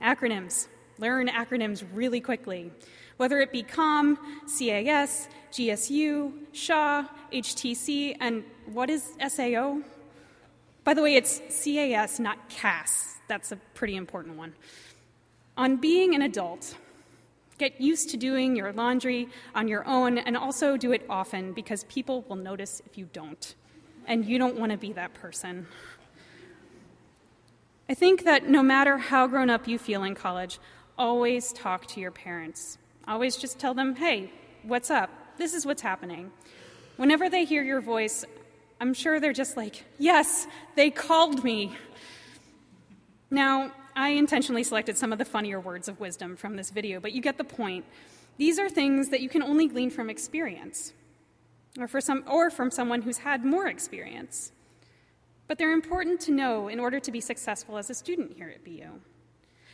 Acronyms, 0.00 0.66
learn 0.98 1.28
acronyms 1.28 1.84
really 1.92 2.20
quickly, 2.20 2.70
whether 3.16 3.40
it 3.40 3.52
be 3.52 3.62
COM, 3.62 4.18
CAS, 4.46 5.28
GSU, 5.52 6.32
SHA, 6.52 7.08
HTC, 7.32 8.16
and 8.20 8.44
what 8.66 8.90
is 8.90 9.12
SAO? 9.28 9.78
By 10.84 10.94
the 10.94 11.02
way, 11.02 11.14
it's 11.14 11.40
CAS, 11.48 12.18
not 12.18 12.48
CAS. 12.48 13.16
That's 13.28 13.52
a 13.52 13.56
pretty 13.74 13.96
important 13.96 14.36
one. 14.36 14.54
On 15.56 15.76
being 15.76 16.14
an 16.14 16.22
adult, 16.22 16.74
get 17.62 17.80
used 17.80 18.10
to 18.10 18.16
doing 18.16 18.56
your 18.56 18.72
laundry 18.72 19.28
on 19.54 19.68
your 19.68 19.86
own 19.86 20.18
and 20.18 20.36
also 20.36 20.76
do 20.76 20.90
it 20.90 21.06
often 21.08 21.52
because 21.52 21.84
people 21.84 22.24
will 22.28 22.34
notice 22.34 22.82
if 22.86 22.98
you 22.98 23.08
don't. 23.12 23.54
And 24.04 24.24
you 24.24 24.36
don't 24.36 24.58
want 24.58 24.72
to 24.72 24.78
be 24.78 24.92
that 24.94 25.14
person. 25.14 25.68
I 27.88 27.94
think 27.94 28.24
that 28.24 28.48
no 28.48 28.64
matter 28.64 28.98
how 28.98 29.28
grown 29.28 29.48
up 29.48 29.68
you 29.68 29.78
feel 29.78 30.02
in 30.02 30.16
college, 30.16 30.58
always 30.98 31.52
talk 31.52 31.86
to 31.88 32.00
your 32.00 32.10
parents. 32.10 32.78
Always 33.06 33.36
just 33.36 33.60
tell 33.60 33.74
them, 33.74 33.94
hey, 33.94 34.32
what's 34.64 34.90
up? 34.90 35.10
This 35.36 35.54
is 35.54 35.64
what's 35.64 35.82
happening. 35.82 36.32
Whenever 36.96 37.30
they 37.30 37.44
hear 37.44 37.62
your 37.62 37.80
voice, 37.80 38.24
I'm 38.80 38.92
sure 38.92 39.20
they're 39.20 39.32
just 39.32 39.56
like, 39.56 39.84
yes, 40.00 40.48
they 40.74 40.90
called 40.90 41.44
me. 41.44 41.76
Now, 43.30 43.70
I 43.94 44.10
intentionally 44.10 44.64
selected 44.64 44.96
some 44.96 45.12
of 45.12 45.18
the 45.18 45.24
funnier 45.24 45.60
words 45.60 45.88
of 45.88 46.00
wisdom 46.00 46.36
from 46.36 46.56
this 46.56 46.70
video, 46.70 47.00
but 47.00 47.12
you 47.12 47.20
get 47.20 47.38
the 47.38 47.44
point. 47.44 47.84
These 48.38 48.58
are 48.58 48.68
things 48.68 49.10
that 49.10 49.20
you 49.20 49.28
can 49.28 49.42
only 49.42 49.68
glean 49.68 49.90
from 49.90 50.08
experience, 50.08 50.92
or, 51.78 51.86
for 51.86 52.00
some, 52.00 52.24
or 52.26 52.50
from 52.50 52.70
someone 52.70 53.02
who's 53.02 53.18
had 53.18 53.44
more 53.44 53.66
experience. 53.66 54.52
But 55.46 55.58
they're 55.58 55.72
important 55.72 56.20
to 56.22 56.32
know 56.32 56.68
in 56.68 56.80
order 56.80 56.98
to 57.00 57.12
be 57.12 57.20
successful 57.20 57.76
as 57.76 57.90
a 57.90 57.94
student 57.94 58.34
here 58.36 58.48
at 58.48 58.64
BU. 58.64 59.00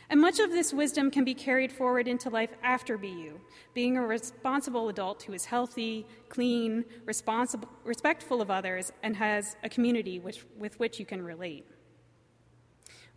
And 0.09 0.19
much 0.19 0.39
of 0.39 0.49
this 0.49 0.73
wisdom 0.73 1.11
can 1.11 1.23
be 1.23 1.35
carried 1.35 1.71
forward 1.71 2.07
into 2.07 2.29
life 2.29 2.49
after 2.63 2.97
BU, 2.97 3.39
being 3.73 3.95
a 3.95 4.05
responsible 4.05 4.89
adult 4.89 5.23
who 5.23 5.33
is 5.33 5.45
healthy, 5.45 6.05
clean, 6.29 6.83
responsible, 7.05 7.69
respectful 7.85 8.41
of 8.41 8.49
others, 8.49 8.91
and 9.03 9.15
has 9.15 9.55
a 9.63 9.69
community 9.69 10.19
with 10.19 10.79
which 10.79 10.99
you 10.99 11.05
can 11.05 11.21
relate. 11.21 11.65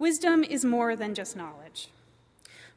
Wisdom 0.03 0.43
is 0.43 0.65
more 0.65 0.97
than 0.97 1.15
just 1.15 1.37
knowledge. 1.37 1.89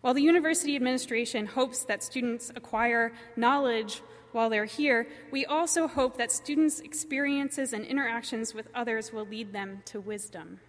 While 0.01 0.13
the 0.13 0.21
university 0.21 0.75
administration 0.75 1.47
hopes 1.47 1.83
that 1.85 2.03
students 2.03 2.51
acquire 2.55 3.13
knowledge 3.35 4.03
while 4.31 4.47
they're 4.47 4.65
here, 4.65 5.07
we 5.31 5.43
also 5.43 5.87
hope 5.87 6.17
that 6.17 6.31
students' 6.31 6.81
experiences 6.81 7.73
and 7.73 7.83
interactions 7.83 8.53
with 8.53 8.67
others 8.75 9.11
will 9.11 9.25
lead 9.25 9.53
them 9.53 9.81
to 9.85 9.99
wisdom. 9.99 10.59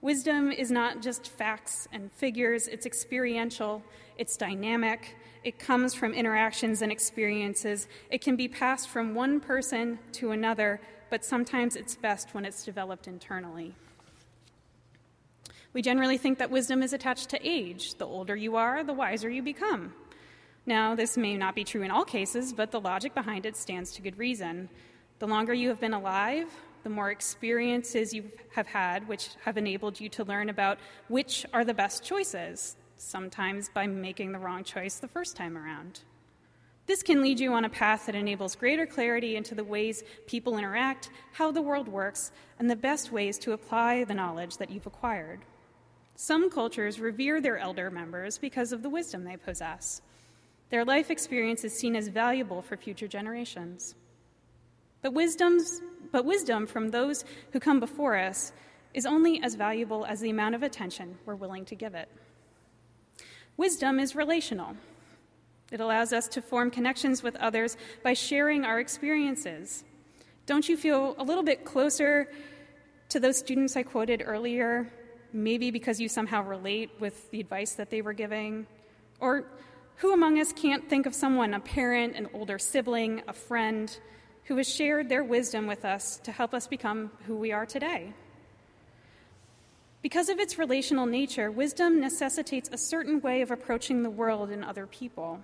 Wisdom 0.00 0.50
is 0.50 0.72
not 0.72 1.02
just 1.02 1.28
facts 1.28 1.86
and 1.92 2.10
figures, 2.10 2.66
it's 2.66 2.84
experiential, 2.84 3.80
it's 4.18 4.36
dynamic, 4.36 5.14
it 5.44 5.60
comes 5.60 5.94
from 5.94 6.12
interactions 6.14 6.82
and 6.82 6.90
experiences. 6.90 7.86
It 8.10 8.22
can 8.22 8.34
be 8.34 8.48
passed 8.48 8.88
from 8.88 9.14
one 9.14 9.38
person 9.38 10.00
to 10.14 10.32
another, 10.32 10.80
but 11.10 11.24
sometimes 11.24 11.76
it's 11.76 11.94
best 11.94 12.34
when 12.34 12.44
it's 12.44 12.64
developed 12.64 13.06
internally. 13.06 13.76
We 15.72 15.82
generally 15.82 16.18
think 16.18 16.38
that 16.38 16.50
wisdom 16.50 16.82
is 16.82 16.92
attached 16.92 17.28
to 17.30 17.48
age. 17.48 17.94
The 17.94 18.06
older 18.06 18.34
you 18.34 18.56
are, 18.56 18.82
the 18.82 18.92
wiser 18.92 19.30
you 19.30 19.42
become. 19.42 19.94
Now, 20.66 20.94
this 20.94 21.16
may 21.16 21.36
not 21.36 21.54
be 21.54 21.64
true 21.64 21.82
in 21.82 21.90
all 21.90 22.04
cases, 22.04 22.52
but 22.52 22.70
the 22.70 22.80
logic 22.80 23.14
behind 23.14 23.46
it 23.46 23.56
stands 23.56 23.92
to 23.92 24.02
good 24.02 24.18
reason. 24.18 24.68
The 25.20 25.28
longer 25.28 25.54
you 25.54 25.68
have 25.68 25.80
been 25.80 25.94
alive, 25.94 26.48
the 26.82 26.90
more 26.90 27.10
experiences 27.10 28.12
you 28.12 28.24
have 28.54 28.66
had, 28.66 29.06
which 29.06 29.30
have 29.44 29.56
enabled 29.56 30.00
you 30.00 30.08
to 30.10 30.24
learn 30.24 30.48
about 30.48 30.78
which 31.08 31.46
are 31.52 31.64
the 31.64 31.74
best 31.74 32.02
choices, 32.02 32.76
sometimes 32.96 33.68
by 33.68 33.86
making 33.86 34.32
the 34.32 34.38
wrong 34.38 34.64
choice 34.64 34.96
the 34.96 35.08
first 35.08 35.36
time 35.36 35.56
around. 35.56 36.00
This 36.86 37.02
can 37.04 37.22
lead 37.22 37.38
you 37.38 37.52
on 37.52 37.64
a 37.64 37.70
path 37.70 38.06
that 38.06 38.14
enables 38.16 38.56
greater 38.56 38.86
clarity 38.86 39.36
into 39.36 39.54
the 39.54 39.62
ways 39.62 40.02
people 40.26 40.58
interact, 40.58 41.10
how 41.32 41.52
the 41.52 41.62
world 41.62 41.86
works, 41.86 42.32
and 42.58 42.68
the 42.68 42.76
best 42.76 43.12
ways 43.12 43.38
to 43.38 43.52
apply 43.52 44.02
the 44.04 44.14
knowledge 44.14 44.56
that 44.56 44.70
you've 44.70 44.86
acquired. 44.86 45.40
Some 46.22 46.50
cultures 46.50 47.00
revere 47.00 47.40
their 47.40 47.56
elder 47.56 47.90
members 47.90 48.36
because 48.36 48.72
of 48.72 48.82
the 48.82 48.90
wisdom 48.90 49.24
they 49.24 49.38
possess. 49.38 50.02
Their 50.68 50.84
life 50.84 51.10
experience 51.10 51.64
is 51.64 51.74
seen 51.74 51.96
as 51.96 52.08
valuable 52.08 52.60
for 52.60 52.76
future 52.76 53.08
generations. 53.08 53.94
But, 55.00 55.14
but 56.12 56.26
wisdom 56.26 56.66
from 56.66 56.90
those 56.90 57.24
who 57.54 57.58
come 57.58 57.80
before 57.80 58.18
us 58.18 58.52
is 58.92 59.06
only 59.06 59.42
as 59.42 59.54
valuable 59.54 60.04
as 60.04 60.20
the 60.20 60.28
amount 60.28 60.54
of 60.54 60.62
attention 60.62 61.16
we're 61.24 61.36
willing 61.36 61.64
to 61.64 61.74
give 61.74 61.94
it. 61.94 62.10
Wisdom 63.56 63.98
is 63.98 64.14
relational. 64.14 64.76
It 65.72 65.80
allows 65.80 66.12
us 66.12 66.28
to 66.28 66.42
form 66.42 66.70
connections 66.70 67.22
with 67.22 67.34
others 67.36 67.78
by 68.02 68.12
sharing 68.12 68.66
our 68.66 68.78
experiences. 68.78 69.84
Don't 70.44 70.68
you 70.68 70.76
feel 70.76 71.14
a 71.16 71.24
little 71.24 71.42
bit 71.42 71.64
closer 71.64 72.30
to 73.08 73.20
those 73.20 73.38
students 73.38 73.74
I 73.74 73.84
quoted 73.84 74.22
earlier? 74.22 74.92
Maybe 75.32 75.70
because 75.70 76.00
you 76.00 76.08
somehow 76.08 76.42
relate 76.42 76.90
with 76.98 77.30
the 77.30 77.40
advice 77.40 77.74
that 77.74 77.90
they 77.90 78.02
were 78.02 78.12
giving? 78.12 78.66
Or 79.20 79.44
who 79.96 80.12
among 80.12 80.40
us 80.40 80.52
can't 80.52 80.88
think 80.88 81.06
of 81.06 81.14
someone, 81.14 81.54
a 81.54 81.60
parent, 81.60 82.16
an 82.16 82.28
older 82.32 82.58
sibling, 82.58 83.22
a 83.28 83.32
friend, 83.32 83.96
who 84.44 84.56
has 84.56 84.68
shared 84.68 85.08
their 85.08 85.22
wisdom 85.22 85.66
with 85.66 85.84
us 85.84 86.18
to 86.24 86.32
help 86.32 86.54
us 86.54 86.66
become 86.66 87.10
who 87.26 87.36
we 87.36 87.52
are 87.52 87.66
today. 87.66 88.12
Because 90.02 90.30
of 90.30 90.38
its 90.38 90.58
relational 90.58 91.04
nature, 91.04 91.50
wisdom 91.50 92.00
necessitates 92.00 92.70
a 92.72 92.78
certain 92.78 93.20
way 93.20 93.42
of 93.42 93.50
approaching 93.50 94.02
the 94.02 94.10
world 94.10 94.50
and 94.50 94.64
other 94.64 94.86
people. 94.86 95.40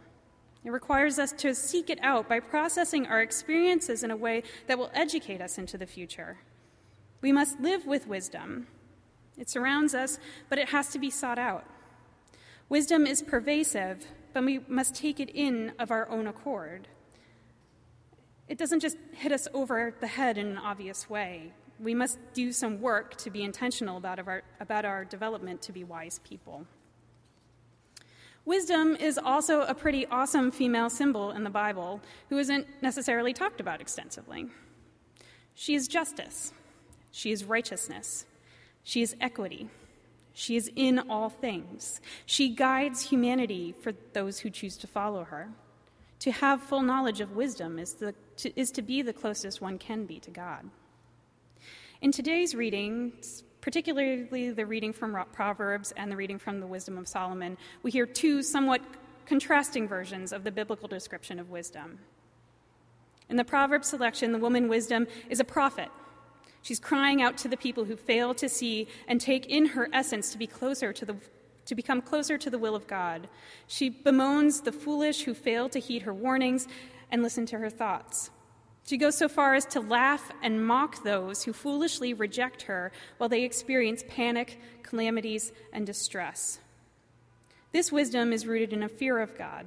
It 0.64 0.70
requires 0.70 1.18
us 1.18 1.32
to 1.32 1.54
seek 1.54 1.90
it 1.90 1.98
out 2.02 2.28
by 2.28 2.40
processing 2.40 3.06
our 3.06 3.20
experiences 3.20 4.02
in 4.02 4.10
a 4.10 4.16
way 4.16 4.42
that 4.66 4.78
will 4.78 4.90
educate 4.94 5.40
us 5.40 5.58
into 5.58 5.76
the 5.78 5.86
future. 5.86 6.38
We 7.20 7.30
must 7.30 7.60
live 7.60 7.86
with 7.86 8.08
wisdom. 8.08 8.66
It 9.38 9.50
surrounds 9.50 9.94
us, 9.94 10.18
but 10.48 10.58
it 10.58 10.70
has 10.70 10.88
to 10.90 10.98
be 10.98 11.10
sought 11.10 11.38
out. 11.38 11.64
Wisdom 12.68 13.06
is 13.06 13.22
pervasive, 13.22 14.06
but 14.32 14.44
we 14.44 14.60
must 14.66 14.94
take 14.94 15.20
it 15.20 15.30
in 15.30 15.72
of 15.78 15.90
our 15.90 16.08
own 16.08 16.26
accord. 16.26 16.88
It 18.48 18.58
doesn't 18.58 18.80
just 18.80 18.96
hit 19.12 19.32
us 19.32 19.48
over 19.52 19.94
the 20.00 20.06
head 20.06 20.38
in 20.38 20.46
an 20.46 20.58
obvious 20.58 21.10
way. 21.10 21.52
We 21.78 21.94
must 21.94 22.18
do 22.32 22.52
some 22.52 22.80
work 22.80 23.16
to 23.18 23.30
be 23.30 23.42
intentional 23.42 23.98
about 23.98 24.18
our, 24.26 24.42
about 24.60 24.84
our 24.84 25.04
development 25.04 25.62
to 25.62 25.72
be 25.72 25.84
wise 25.84 26.20
people. 26.20 26.66
Wisdom 28.44 28.94
is 28.94 29.18
also 29.18 29.62
a 29.62 29.74
pretty 29.74 30.06
awesome 30.06 30.52
female 30.52 30.88
symbol 30.88 31.32
in 31.32 31.42
the 31.42 31.50
Bible 31.50 32.00
who 32.28 32.38
isn't 32.38 32.66
necessarily 32.80 33.32
talked 33.32 33.60
about 33.60 33.80
extensively. 33.80 34.46
She 35.54 35.74
is 35.74 35.88
justice, 35.88 36.52
she 37.10 37.32
is 37.32 37.44
righteousness, 37.44 38.24
she 38.86 39.02
is 39.02 39.16
equity, 39.20 39.68
she 40.32 40.54
is 40.54 40.70
in 40.76 41.00
all 41.10 41.28
things. 41.28 42.00
She 42.24 42.50
guides 42.50 43.02
humanity 43.02 43.74
for 43.82 43.92
those 44.12 44.38
who 44.38 44.48
choose 44.48 44.76
to 44.76 44.86
follow 44.86 45.24
her. 45.24 45.48
To 46.20 46.30
have 46.30 46.62
full 46.62 46.82
knowledge 46.82 47.20
of 47.20 47.32
wisdom 47.32 47.80
is, 47.80 47.94
the, 47.94 48.14
to, 48.36 48.58
is 48.58 48.70
to 48.70 48.82
be 48.82 49.02
the 49.02 49.12
closest 49.12 49.60
one 49.60 49.76
can 49.76 50.06
be 50.06 50.20
to 50.20 50.30
God. 50.30 50.70
In 52.00 52.12
today's 52.12 52.54
reading, 52.54 53.14
particularly 53.60 54.52
the 54.52 54.64
reading 54.64 54.92
from 54.92 55.18
Proverbs 55.32 55.92
and 55.96 56.12
the 56.12 56.16
reading 56.16 56.38
from 56.38 56.60
the 56.60 56.66
Wisdom 56.68 56.96
of 56.96 57.08
Solomon, 57.08 57.58
we 57.82 57.90
hear 57.90 58.06
two 58.06 58.40
somewhat 58.40 58.82
contrasting 59.26 59.88
versions 59.88 60.32
of 60.32 60.44
the 60.44 60.52
biblical 60.52 60.86
description 60.86 61.40
of 61.40 61.50
wisdom. 61.50 61.98
In 63.28 63.34
the 63.36 63.44
Proverbs 63.44 63.88
selection, 63.88 64.30
the 64.30 64.38
woman 64.38 64.68
wisdom 64.68 65.08
is 65.28 65.40
a 65.40 65.44
prophet. 65.44 65.88
She's 66.66 66.80
crying 66.80 67.22
out 67.22 67.38
to 67.38 67.48
the 67.48 67.56
people 67.56 67.84
who 67.84 67.94
fail 67.94 68.34
to 68.34 68.48
see 68.48 68.88
and 69.06 69.20
take 69.20 69.46
in 69.46 69.66
her 69.66 69.88
essence 69.92 70.32
to 70.32 70.38
be 70.38 70.48
closer 70.48 70.92
to 70.92 71.04
the 71.04 71.14
to 71.66 71.76
become 71.76 72.02
closer 72.02 72.36
to 72.38 72.50
the 72.50 72.58
will 72.58 72.74
of 72.74 72.88
God. 72.88 73.28
She 73.68 73.88
bemoans 73.88 74.62
the 74.62 74.72
foolish 74.72 75.22
who 75.22 75.32
fail 75.32 75.68
to 75.68 75.78
heed 75.78 76.02
her 76.02 76.12
warnings 76.12 76.66
and 77.12 77.22
listen 77.22 77.46
to 77.46 77.58
her 77.58 77.70
thoughts. 77.70 78.30
She 78.84 78.96
goes 78.96 79.16
so 79.16 79.28
far 79.28 79.54
as 79.54 79.64
to 79.66 79.80
laugh 79.80 80.32
and 80.42 80.66
mock 80.66 81.04
those 81.04 81.44
who 81.44 81.52
foolishly 81.52 82.12
reject 82.12 82.62
her 82.62 82.90
while 83.18 83.28
they 83.28 83.44
experience 83.44 84.02
panic, 84.08 84.58
calamities, 84.82 85.52
and 85.72 85.86
distress. 85.86 86.58
This 87.70 87.92
wisdom 87.92 88.32
is 88.32 88.44
rooted 88.44 88.72
in 88.72 88.82
a 88.82 88.88
fear 88.88 89.20
of 89.20 89.38
God, 89.38 89.66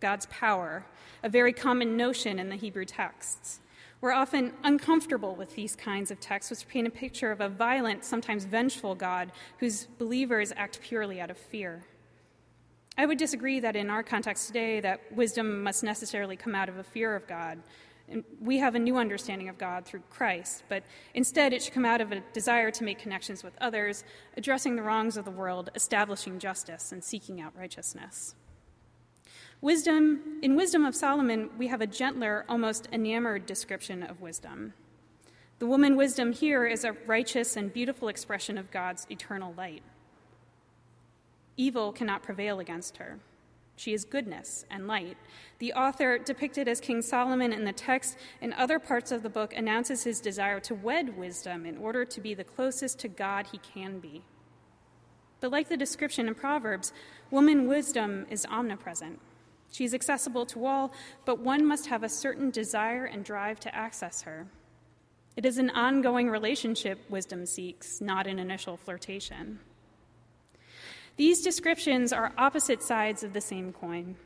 God's 0.00 0.26
power, 0.26 0.86
a 1.22 1.28
very 1.28 1.52
common 1.52 1.96
notion 1.96 2.40
in 2.40 2.48
the 2.48 2.56
Hebrew 2.56 2.84
texts. 2.84 3.60
We're 4.06 4.12
often 4.12 4.52
uncomfortable 4.62 5.34
with 5.34 5.56
these 5.56 5.74
kinds 5.74 6.12
of 6.12 6.20
texts, 6.20 6.52
which 6.52 6.68
paint 6.68 6.86
a 6.86 6.90
picture 6.90 7.32
of 7.32 7.40
a 7.40 7.48
violent, 7.48 8.04
sometimes 8.04 8.44
vengeful 8.44 8.94
God 8.94 9.32
whose 9.58 9.86
believers 9.98 10.52
act 10.56 10.80
purely 10.80 11.20
out 11.20 11.28
of 11.28 11.36
fear. 11.36 11.82
I 12.96 13.04
would 13.04 13.18
disagree 13.18 13.58
that 13.58 13.74
in 13.74 13.90
our 13.90 14.04
context 14.04 14.46
today 14.46 14.78
that 14.78 15.00
wisdom 15.10 15.60
must 15.64 15.82
necessarily 15.82 16.36
come 16.36 16.54
out 16.54 16.68
of 16.68 16.78
a 16.78 16.84
fear 16.84 17.16
of 17.16 17.26
God. 17.26 17.58
We 18.40 18.58
have 18.58 18.76
a 18.76 18.78
new 18.78 18.96
understanding 18.96 19.48
of 19.48 19.58
God 19.58 19.84
through 19.84 20.04
Christ, 20.08 20.62
but 20.68 20.84
instead 21.14 21.52
it 21.52 21.64
should 21.64 21.74
come 21.74 21.84
out 21.84 22.00
of 22.00 22.12
a 22.12 22.22
desire 22.32 22.70
to 22.70 22.84
make 22.84 23.00
connections 23.00 23.42
with 23.42 23.54
others, 23.60 24.04
addressing 24.36 24.76
the 24.76 24.82
wrongs 24.82 25.16
of 25.16 25.24
the 25.24 25.32
world, 25.32 25.70
establishing 25.74 26.38
justice, 26.38 26.92
and 26.92 27.02
seeking 27.02 27.40
out 27.40 27.56
righteousness. 27.58 28.36
Wisdom, 29.66 30.38
in 30.42 30.54
Wisdom 30.54 30.84
of 30.84 30.94
Solomon, 30.94 31.50
we 31.58 31.66
have 31.66 31.80
a 31.80 31.88
gentler, 31.88 32.44
almost 32.48 32.86
enamored 32.92 33.46
description 33.46 34.04
of 34.04 34.20
wisdom. 34.20 34.74
The 35.58 35.66
woman 35.66 35.96
wisdom 35.96 36.30
here 36.30 36.66
is 36.66 36.84
a 36.84 36.92
righteous 37.04 37.56
and 37.56 37.72
beautiful 37.72 38.06
expression 38.06 38.58
of 38.58 38.70
God's 38.70 39.08
eternal 39.10 39.52
light. 39.54 39.82
Evil 41.56 41.90
cannot 41.90 42.22
prevail 42.22 42.60
against 42.60 42.98
her. 42.98 43.18
She 43.74 43.92
is 43.92 44.04
goodness 44.04 44.64
and 44.70 44.86
light. 44.86 45.16
The 45.58 45.72
author, 45.72 46.16
depicted 46.16 46.68
as 46.68 46.80
King 46.80 47.02
Solomon 47.02 47.52
in 47.52 47.64
the 47.64 47.72
text 47.72 48.16
and 48.40 48.54
other 48.54 48.78
parts 48.78 49.10
of 49.10 49.24
the 49.24 49.28
book, 49.28 49.52
announces 49.52 50.04
his 50.04 50.20
desire 50.20 50.60
to 50.60 50.76
wed 50.76 51.18
wisdom 51.18 51.66
in 51.66 51.76
order 51.76 52.04
to 52.04 52.20
be 52.20 52.34
the 52.34 52.44
closest 52.44 53.00
to 53.00 53.08
God 53.08 53.48
he 53.50 53.58
can 53.58 53.98
be. 53.98 54.22
But 55.40 55.50
like 55.50 55.68
the 55.68 55.76
description 55.76 56.28
in 56.28 56.36
Proverbs, 56.36 56.92
woman 57.32 57.66
wisdom 57.66 58.26
is 58.30 58.46
omnipresent. 58.48 59.18
She 59.70 59.84
is 59.84 59.94
accessible 59.94 60.46
to 60.46 60.66
all, 60.66 60.92
but 61.24 61.40
one 61.40 61.66
must 61.66 61.86
have 61.86 62.02
a 62.02 62.08
certain 62.08 62.50
desire 62.50 63.04
and 63.04 63.24
drive 63.24 63.60
to 63.60 63.74
access 63.74 64.22
her. 64.22 64.46
It 65.36 65.44
is 65.44 65.58
an 65.58 65.70
ongoing 65.70 66.30
relationship 66.30 66.98
wisdom 67.10 67.44
seeks, 67.44 68.00
not 68.00 68.26
an 68.26 68.38
initial 68.38 68.76
flirtation. 68.76 69.58
These 71.16 71.42
descriptions 71.42 72.12
are 72.12 72.32
opposite 72.38 72.82
sides 72.82 73.22
of 73.22 73.32
the 73.32 73.40
same 73.40 73.72
coin. 73.72 74.16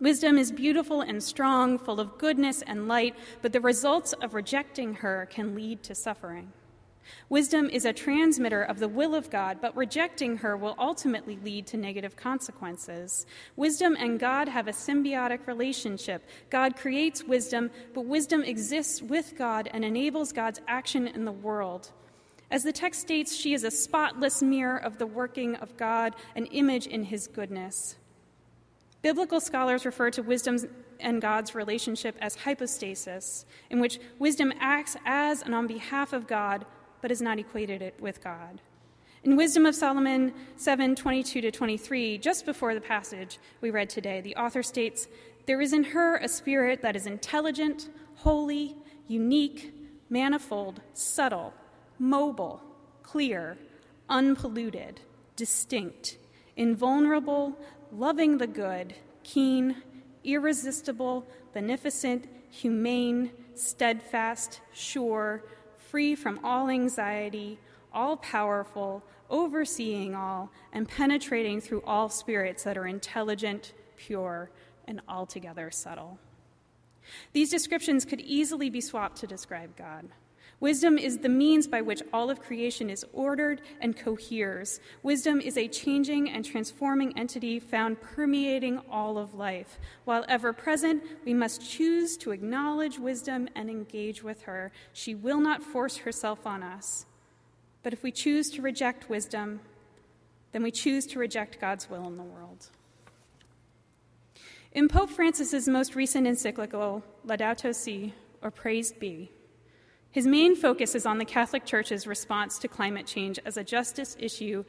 Wisdom 0.00 0.38
is 0.38 0.50
beautiful 0.50 1.00
and 1.00 1.22
strong, 1.22 1.78
full 1.78 2.00
of 2.00 2.18
goodness 2.18 2.62
and 2.62 2.88
light, 2.88 3.14
but 3.42 3.52
the 3.52 3.60
results 3.60 4.12
of 4.14 4.34
rejecting 4.34 4.94
her 4.94 5.28
can 5.30 5.54
lead 5.54 5.82
to 5.82 5.94
suffering. 5.94 6.52
Wisdom 7.28 7.68
is 7.70 7.84
a 7.84 7.92
transmitter 7.92 8.62
of 8.62 8.78
the 8.78 8.88
will 8.88 9.14
of 9.14 9.30
God, 9.30 9.58
but 9.60 9.76
rejecting 9.76 10.38
her 10.38 10.56
will 10.56 10.74
ultimately 10.78 11.38
lead 11.44 11.66
to 11.68 11.76
negative 11.76 12.16
consequences. 12.16 13.26
Wisdom 13.56 13.96
and 13.98 14.18
God 14.18 14.48
have 14.48 14.68
a 14.68 14.72
symbiotic 14.72 15.46
relationship. 15.46 16.24
God 16.50 16.76
creates 16.76 17.24
wisdom, 17.24 17.70
but 17.94 18.06
wisdom 18.06 18.42
exists 18.42 19.00
with 19.00 19.34
God 19.36 19.68
and 19.72 19.84
enables 19.84 20.32
God's 20.32 20.60
action 20.66 21.06
in 21.06 21.24
the 21.24 21.32
world. 21.32 21.90
As 22.50 22.64
the 22.64 22.72
text 22.72 23.00
states, 23.00 23.34
she 23.34 23.54
is 23.54 23.62
a 23.62 23.70
spotless 23.70 24.42
mirror 24.42 24.76
of 24.76 24.98
the 24.98 25.06
working 25.06 25.54
of 25.56 25.76
God, 25.76 26.16
an 26.34 26.46
image 26.46 26.86
in 26.86 27.04
his 27.04 27.28
goodness. 27.28 27.96
Biblical 29.02 29.40
scholars 29.40 29.86
refer 29.86 30.10
to 30.10 30.22
wisdom 30.22 30.58
and 30.98 31.22
God's 31.22 31.54
relationship 31.54 32.16
as 32.20 32.34
hypostasis, 32.34 33.46
in 33.70 33.80
which 33.80 33.98
wisdom 34.18 34.52
acts 34.60 34.96
as 35.06 35.42
and 35.42 35.54
on 35.54 35.66
behalf 35.66 36.12
of 36.12 36.26
God, 36.26 36.66
but 37.00 37.10
has 37.10 37.22
not 37.22 37.38
equated 37.38 37.82
it 37.82 37.94
with 38.00 38.22
God. 38.22 38.60
In 39.22 39.36
Wisdom 39.36 39.66
of 39.66 39.74
Solomon 39.74 40.32
7 40.56 40.94
22 40.94 41.40
to 41.42 41.50
23, 41.50 42.18
just 42.18 42.46
before 42.46 42.74
the 42.74 42.80
passage 42.80 43.38
we 43.60 43.70
read 43.70 43.90
today, 43.90 44.20
the 44.20 44.36
author 44.36 44.62
states, 44.62 45.08
There 45.46 45.60
is 45.60 45.72
in 45.72 45.84
her 45.84 46.16
a 46.16 46.28
spirit 46.28 46.82
that 46.82 46.96
is 46.96 47.06
intelligent, 47.06 47.88
holy, 48.16 48.76
unique, 49.08 49.74
manifold, 50.08 50.80
subtle 50.94 51.52
mobile, 52.00 52.62
clear, 53.02 53.58
unpolluted, 54.08 55.00
distinct, 55.36 56.16
invulnerable, 56.56 57.56
loving 57.92 58.38
the 58.38 58.46
good, 58.46 58.94
keen, 59.22 59.76
irresistible, 60.24 61.26
beneficent, 61.52 62.26
humane, 62.48 63.30
steadfast, 63.54 64.60
sure, 64.72 65.44
free 65.90 66.14
from 66.14 66.38
all 66.44 66.68
anxiety, 66.68 67.58
all 67.92 68.16
powerful, 68.16 69.02
overseeing 69.28 70.14
all, 70.14 70.50
and 70.72 70.88
penetrating 70.88 71.60
through 71.60 71.82
all 71.82 72.08
spirits 72.08 72.62
that 72.62 72.78
are 72.78 72.86
intelligent, 72.86 73.72
pure, 73.96 74.50
and 74.86 75.00
altogether 75.08 75.70
subtle. 75.70 76.18
These 77.32 77.50
descriptions 77.50 78.04
could 78.04 78.20
easily 78.20 78.70
be 78.70 78.80
swapped 78.80 79.18
to 79.18 79.26
describe 79.26 79.76
God. 79.76 80.08
Wisdom 80.60 80.98
is 80.98 81.18
the 81.18 81.28
means 81.28 81.66
by 81.66 81.80
which 81.80 82.02
all 82.12 82.28
of 82.28 82.42
creation 82.42 82.90
is 82.90 83.04
ordered 83.14 83.62
and 83.80 83.96
coheres. 83.96 84.78
Wisdom 85.02 85.40
is 85.40 85.56
a 85.56 85.66
changing 85.66 86.28
and 86.28 86.44
transforming 86.44 87.16
entity 87.18 87.58
found 87.58 88.00
permeating 88.02 88.78
all 88.90 89.16
of 89.16 89.34
life. 89.34 89.78
While 90.04 90.26
ever 90.28 90.52
present, 90.52 91.02
we 91.24 91.32
must 91.32 91.66
choose 91.66 92.18
to 92.18 92.32
acknowledge 92.32 92.98
wisdom 92.98 93.48
and 93.54 93.70
engage 93.70 94.22
with 94.22 94.42
her. 94.42 94.70
She 94.92 95.14
will 95.14 95.40
not 95.40 95.62
force 95.62 95.96
herself 95.96 96.46
on 96.46 96.62
us. 96.62 97.06
But 97.82 97.94
if 97.94 98.02
we 98.02 98.12
choose 98.12 98.50
to 98.50 98.62
reject 98.62 99.08
wisdom, 99.08 99.60
then 100.52 100.62
we 100.62 100.70
choose 100.70 101.06
to 101.06 101.18
reject 101.18 101.58
God's 101.58 101.88
will 101.88 102.06
in 102.06 102.18
the 102.18 102.22
world. 102.22 102.66
In 104.72 104.88
Pope 104.88 105.08
Francis's 105.08 105.66
most 105.66 105.94
recent 105.94 106.26
encyclical, 106.26 107.02
Laudato 107.26 107.74
Si, 107.74 108.14
or 108.42 108.50
Praised 108.50 109.00
Be, 109.00 109.30
his 110.10 110.26
main 110.26 110.56
focus 110.56 110.94
is 110.94 111.06
on 111.06 111.18
the 111.18 111.24
Catholic 111.24 111.64
Church's 111.64 112.06
response 112.06 112.58
to 112.58 112.68
climate 112.68 113.06
change 113.06 113.38
as 113.44 113.56
a 113.56 113.64
justice 113.64 114.16
issue 114.18 114.64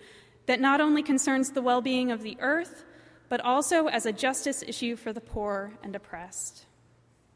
that 0.46 0.60
not 0.60 0.82
only 0.82 1.02
concerns 1.02 1.52
the 1.52 1.62
well 1.62 1.82
being 1.82 2.12
of 2.12 2.22
the 2.22 2.38
earth, 2.40 2.84
but 3.30 3.42
also 3.42 3.88
as 3.88 4.06
a 4.06 4.12
justice 4.12 4.62
issue 4.62 4.96
for 4.96 5.14
the 5.14 5.22
poor 5.22 5.74
and 5.84 5.96
oppressed. 5.96 6.66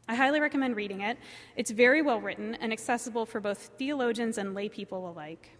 I 0.08 0.14
highly 0.14 0.40
recommend 0.40 0.76
reading 0.76 1.00
it. 1.00 1.18
It's 1.56 1.70
very 1.70 2.00
well 2.00 2.20
written 2.20 2.54
and 2.56 2.72
accessible 2.72 3.26
for 3.26 3.40
both 3.40 3.70
theologians 3.76 4.38
and 4.38 4.54
lay 4.54 4.68
people 4.68 5.08
alike. 5.08 5.50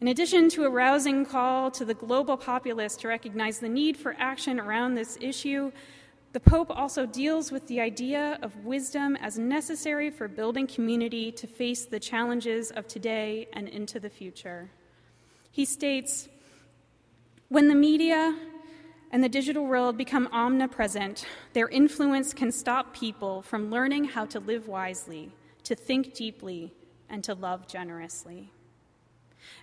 In 0.00 0.08
addition 0.08 0.50
to 0.50 0.64
a 0.64 0.70
rousing 0.70 1.24
call 1.24 1.70
to 1.72 1.84
the 1.84 1.94
global 1.94 2.36
populace 2.36 2.96
to 2.98 3.08
recognize 3.08 3.58
the 3.58 3.68
need 3.68 3.96
for 3.96 4.14
action 4.18 4.60
around 4.60 4.94
this 4.94 5.18
issue, 5.20 5.72
The 6.34 6.40
Pope 6.40 6.72
also 6.76 7.06
deals 7.06 7.52
with 7.52 7.68
the 7.68 7.80
idea 7.80 8.40
of 8.42 8.64
wisdom 8.64 9.14
as 9.14 9.38
necessary 9.38 10.10
for 10.10 10.26
building 10.26 10.66
community 10.66 11.30
to 11.30 11.46
face 11.46 11.84
the 11.84 12.00
challenges 12.00 12.72
of 12.72 12.88
today 12.88 13.46
and 13.52 13.68
into 13.68 14.00
the 14.00 14.10
future. 14.10 14.68
He 15.52 15.64
states 15.64 16.28
When 17.50 17.68
the 17.68 17.76
media 17.76 18.36
and 19.12 19.22
the 19.22 19.28
digital 19.28 19.64
world 19.64 19.96
become 19.96 20.28
omnipresent, 20.32 21.24
their 21.52 21.68
influence 21.68 22.34
can 22.34 22.50
stop 22.50 22.92
people 22.92 23.40
from 23.42 23.70
learning 23.70 24.06
how 24.06 24.26
to 24.26 24.40
live 24.40 24.66
wisely, 24.66 25.30
to 25.62 25.76
think 25.76 26.14
deeply, 26.14 26.74
and 27.08 27.22
to 27.22 27.34
love 27.34 27.68
generously. 27.68 28.50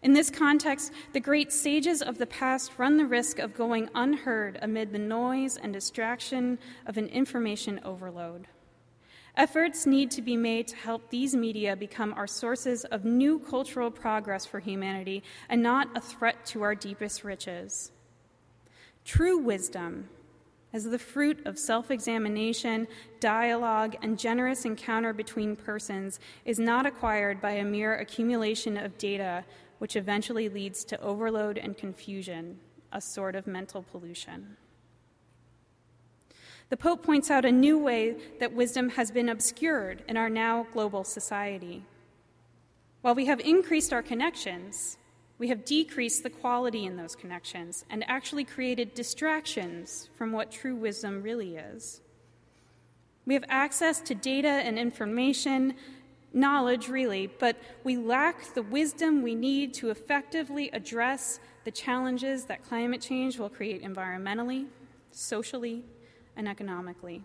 In 0.01 0.13
this 0.13 0.29
context, 0.29 0.91
the 1.13 1.19
great 1.19 1.51
sages 1.51 2.01
of 2.01 2.17
the 2.17 2.25
past 2.25 2.71
run 2.77 2.97
the 2.97 3.05
risk 3.05 3.39
of 3.39 3.53
going 3.53 3.89
unheard 3.93 4.57
amid 4.61 4.91
the 4.91 4.99
noise 4.99 5.57
and 5.57 5.71
distraction 5.71 6.57
of 6.85 6.97
an 6.97 7.07
information 7.07 7.79
overload. 7.83 8.47
Efforts 9.37 9.85
need 9.85 10.11
to 10.11 10.21
be 10.21 10.35
made 10.35 10.67
to 10.67 10.75
help 10.75 11.09
these 11.09 11.35
media 11.35 11.75
become 11.75 12.13
our 12.13 12.27
sources 12.27 12.83
of 12.85 13.05
new 13.05 13.39
cultural 13.39 13.89
progress 13.89 14.45
for 14.45 14.59
humanity 14.59 15.23
and 15.47 15.63
not 15.63 15.87
a 15.95 16.01
threat 16.01 16.45
to 16.47 16.63
our 16.63 16.75
deepest 16.75 17.23
riches. 17.23 17.91
True 19.05 19.37
wisdom, 19.37 20.09
as 20.73 20.83
the 20.83 20.99
fruit 20.99 21.45
of 21.45 21.57
self 21.57 21.91
examination, 21.91 22.87
dialogue, 23.19 23.95
and 24.01 24.19
generous 24.19 24.65
encounter 24.65 25.13
between 25.13 25.55
persons, 25.55 26.19
is 26.45 26.59
not 26.59 26.85
acquired 26.85 27.41
by 27.41 27.51
a 27.51 27.63
mere 27.63 27.95
accumulation 27.95 28.77
of 28.77 28.97
data 28.97 29.45
which 29.81 29.95
eventually 29.95 30.47
leads 30.47 30.85
to 30.85 31.01
overload 31.01 31.57
and 31.57 31.75
confusion, 31.75 32.59
a 32.91 33.01
sort 33.01 33.35
of 33.35 33.47
mental 33.47 33.81
pollution. 33.81 34.55
The 36.69 36.77
Pope 36.77 37.01
points 37.01 37.31
out 37.31 37.45
a 37.45 37.51
new 37.51 37.79
way 37.79 38.15
that 38.39 38.53
wisdom 38.53 38.89
has 38.89 39.09
been 39.09 39.27
obscured 39.27 40.03
in 40.07 40.17
our 40.17 40.29
now 40.29 40.67
global 40.71 41.03
society. 41.03 41.83
While 43.01 43.15
we 43.15 43.25
have 43.25 43.39
increased 43.39 43.91
our 43.91 44.03
connections, 44.03 44.99
we 45.39 45.47
have 45.47 45.65
decreased 45.65 46.21
the 46.21 46.29
quality 46.29 46.85
in 46.85 46.95
those 46.95 47.15
connections 47.15 47.83
and 47.89 48.07
actually 48.07 48.43
created 48.43 48.93
distractions 48.93 50.11
from 50.15 50.31
what 50.31 50.51
true 50.51 50.75
wisdom 50.75 51.23
really 51.23 51.55
is. 51.55 52.01
We 53.25 53.33
have 53.33 53.45
access 53.49 53.99
to 54.01 54.13
data 54.13 54.47
and 54.47 54.77
information 54.77 55.73
knowledge, 56.33 56.87
really, 56.87 57.27
but 57.27 57.57
we 57.83 57.97
lack 57.97 58.53
the 58.53 58.61
wisdom 58.61 59.21
we 59.21 59.35
need 59.35 59.73
to 59.75 59.89
effectively 59.89 60.69
address 60.71 61.39
the 61.63 61.71
challenges 61.71 62.45
that 62.45 62.67
climate 62.67 63.01
change 63.01 63.37
will 63.37 63.49
create 63.49 63.83
environmentally, 63.83 64.67
socially, 65.11 65.83
and 66.35 66.47
economically. 66.47 67.23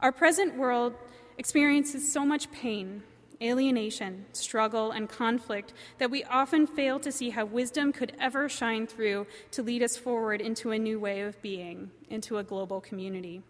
Our 0.00 0.12
present 0.12 0.56
world 0.56 0.94
experiences 1.38 2.12
so 2.12 2.24
much 2.24 2.50
pain, 2.52 3.02
alienation, 3.42 4.26
struggle, 4.32 4.90
and 4.90 5.08
conflict 5.08 5.72
that 5.98 6.10
we 6.10 6.24
often 6.24 6.66
fail 6.66 7.00
to 7.00 7.10
see 7.10 7.30
how 7.30 7.44
wisdom 7.44 7.92
could 7.92 8.12
ever 8.20 8.48
shine 8.48 8.86
through 8.86 9.26
to 9.52 9.62
lead 9.62 9.82
us 9.82 9.96
forward 9.96 10.40
into 10.40 10.70
a 10.70 10.78
new 10.78 11.00
way 11.00 11.20
of 11.22 11.40
being, 11.42 11.90
into 12.08 12.38
a 12.38 12.44
global 12.44 12.80
community. 12.80 13.42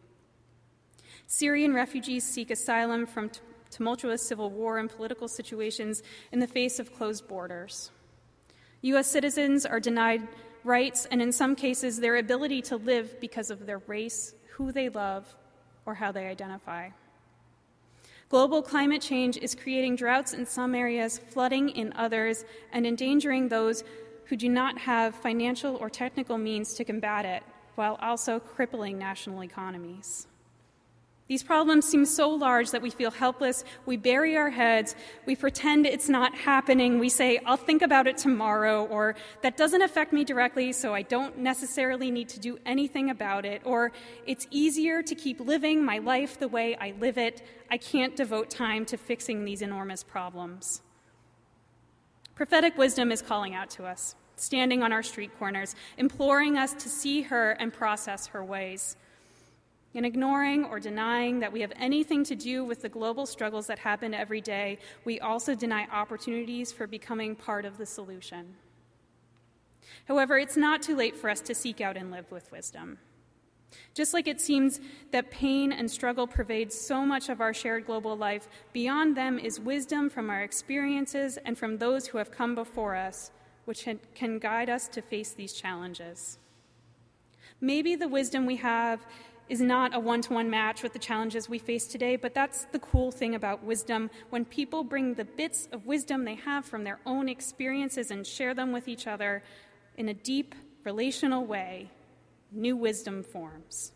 Syrian 1.26 1.74
refugees 1.74 2.24
seek 2.24 2.50
asylum 2.50 3.06
from 3.06 3.30
tumultuous 3.76 4.26
civil 4.26 4.50
war 4.50 4.78
and 4.78 4.88
political 4.88 5.28
situations 5.28 6.02
in 6.32 6.38
the 6.38 6.46
face 6.46 6.78
of 6.78 6.94
closed 6.94 7.28
borders. 7.28 7.90
U.S. 8.82 9.10
citizens 9.10 9.66
are 9.66 9.80
denied 9.80 10.26
rights 10.64 11.06
and, 11.10 11.20
in 11.20 11.32
some 11.32 11.54
cases, 11.54 12.00
their 12.00 12.16
ability 12.16 12.62
to 12.62 12.76
live 12.76 13.20
because 13.20 13.50
of 13.50 13.66
their 13.66 13.78
race, 13.86 14.34
who 14.54 14.72
they 14.72 14.88
love, 14.88 15.36
or 15.84 15.94
how 15.94 16.10
they 16.10 16.26
identify. 16.26 16.88
Global 18.28 18.62
climate 18.62 19.02
change 19.02 19.36
is 19.36 19.54
creating 19.54 19.96
droughts 19.96 20.32
in 20.32 20.46
some 20.46 20.74
areas, 20.74 21.18
flooding 21.18 21.68
in 21.68 21.92
others, 21.92 22.44
and 22.72 22.86
endangering 22.86 23.48
those 23.48 23.84
who 24.24 24.36
do 24.36 24.48
not 24.48 24.78
have 24.78 25.14
financial 25.14 25.76
or 25.76 25.88
technical 25.88 26.38
means 26.38 26.74
to 26.74 26.84
combat 26.84 27.24
it, 27.24 27.42
while 27.74 27.96
also 28.00 28.40
crippling 28.40 28.98
national 28.98 29.44
economies. 29.44 30.26
These 31.28 31.42
problems 31.42 31.86
seem 31.86 32.04
so 32.04 32.30
large 32.30 32.70
that 32.70 32.82
we 32.82 32.90
feel 32.90 33.10
helpless. 33.10 33.64
We 33.84 33.96
bury 33.96 34.36
our 34.36 34.48
heads. 34.48 34.94
We 35.26 35.34
pretend 35.34 35.84
it's 35.84 36.08
not 36.08 36.36
happening. 36.36 37.00
We 37.00 37.08
say, 37.08 37.40
I'll 37.44 37.56
think 37.56 37.82
about 37.82 38.06
it 38.06 38.16
tomorrow, 38.16 38.84
or 38.84 39.16
that 39.42 39.56
doesn't 39.56 39.82
affect 39.82 40.12
me 40.12 40.22
directly, 40.22 40.72
so 40.72 40.94
I 40.94 41.02
don't 41.02 41.38
necessarily 41.38 42.12
need 42.12 42.28
to 42.28 42.38
do 42.38 42.58
anything 42.64 43.10
about 43.10 43.44
it, 43.44 43.62
or 43.64 43.90
it's 44.24 44.46
easier 44.52 45.02
to 45.02 45.14
keep 45.16 45.40
living 45.40 45.84
my 45.84 45.98
life 45.98 46.38
the 46.38 46.46
way 46.46 46.76
I 46.76 46.94
live 47.00 47.18
it. 47.18 47.44
I 47.72 47.78
can't 47.78 48.14
devote 48.14 48.48
time 48.48 48.84
to 48.86 48.96
fixing 48.96 49.44
these 49.44 49.62
enormous 49.62 50.04
problems. 50.04 50.80
Prophetic 52.36 52.78
wisdom 52.78 53.10
is 53.10 53.20
calling 53.20 53.52
out 53.52 53.70
to 53.70 53.84
us, 53.84 54.14
standing 54.36 54.84
on 54.84 54.92
our 54.92 55.02
street 55.02 55.36
corners, 55.40 55.74
imploring 55.98 56.56
us 56.56 56.72
to 56.74 56.88
see 56.88 57.22
her 57.22 57.52
and 57.52 57.72
process 57.72 58.28
her 58.28 58.44
ways. 58.44 58.96
In 59.96 60.04
ignoring 60.04 60.66
or 60.66 60.78
denying 60.78 61.40
that 61.40 61.50
we 61.50 61.62
have 61.62 61.72
anything 61.74 62.22
to 62.24 62.34
do 62.34 62.66
with 62.66 62.82
the 62.82 62.88
global 62.90 63.24
struggles 63.24 63.66
that 63.68 63.78
happen 63.78 64.12
every 64.12 64.42
day, 64.42 64.78
we 65.06 65.18
also 65.20 65.54
deny 65.54 65.86
opportunities 65.90 66.70
for 66.70 66.86
becoming 66.86 67.34
part 67.34 67.64
of 67.64 67.78
the 67.78 67.86
solution. 67.86 68.56
However, 70.06 70.36
it's 70.36 70.58
not 70.58 70.82
too 70.82 70.94
late 70.94 71.16
for 71.16 71.30
us 71.30 71.40
to 71.40 71.54
seek 71.54 71.80
out 71.80 71.96
and 71.96 72.10
live 72.10 72.30
with 72.30 72.52
wisdom. 72.52 72.98
Just 73.94 74.12
like 74.12 74.28
it 74.28 74.38
seems 74.38 74.80
that 75.12 75.30
pain 75.30 75.72
and 75.72 75.90
struggle 75.90 76.26
pervade 76.26 76.74
so 76.74 77.06
much 77.06 77.30
of 77.30 77.40
our 77.40 77.54
shared 77.54 77.86
global 77.86 78.18
life, 78.18 78.50
beyond 78.74 79.16
them 79.16 79.38
is 79.38 79.58
wisdom 79.58 80.10
from 80.10 80.28
our 80.28 80.42
experiences 80.42 81.38
and 81.46 81.56
from 81.56 81.78
those 81.78 82.06
who 82.06 82.18
have 82.18 82.30
come 82.30 82.54
before 82.54 82.96
us, 82.96 83.30
which 83.64 83.88
can 84.14 84.38
guide 84.40 84.68
us 84.68 84.88
to 84.88 85.00
face 85.00 85.32
these 85.32 85.54
challenges. 85.54 86.38
Maybe 87.62 87.96
the 87.96 88.08
wisdom 88.08 88.44
we 88.44 88.56
have 88.56 89.06
is 89.48 89.60
not 89.60 89.94
a 89.94 90.00
one 90.00 90.20
to 90.22 90.32
one 90.32 90.50
match 90.50 90.82
with 90.82 90.92
the 90.92 90.98
challenges 90.98 91.48
we 91.48 91.58
face 91.58 91.86
today, 91.86 92.16
but 92.16 92.34
that's 92.34 92.64
the 92.72 92.78
cool 92.78 93.12
thing 93.12 93.34
about 93.34 93.62
wisdom. 93.62 94.10
When 94.30 94.44
people 94.44 94.82
bring 94.82 95.14
the 95.14 95.24
bits 95.24 95.68
of 95.72 95.86
wisdom 95.86 96.24
they 96.24 96.34
have 96.34 96.64
from 96.64 96.84
their 96.84 96.98
own 97.06 97.28
experiences 97.28 98.10
and 98.10 98.26
share 98.26 98.54
them 98.54 98.72
with 98.72 98.88
each 98.88 99.06
other 99.06 99.42
in 99.96 100.08
a 100.08 100.14
deep, 100.14 100.54
relational 100.84 101.44
way, 101.44 101.90
new 102.50 102.76
wisdom 102.76 103.22
forms, 103.22 103.92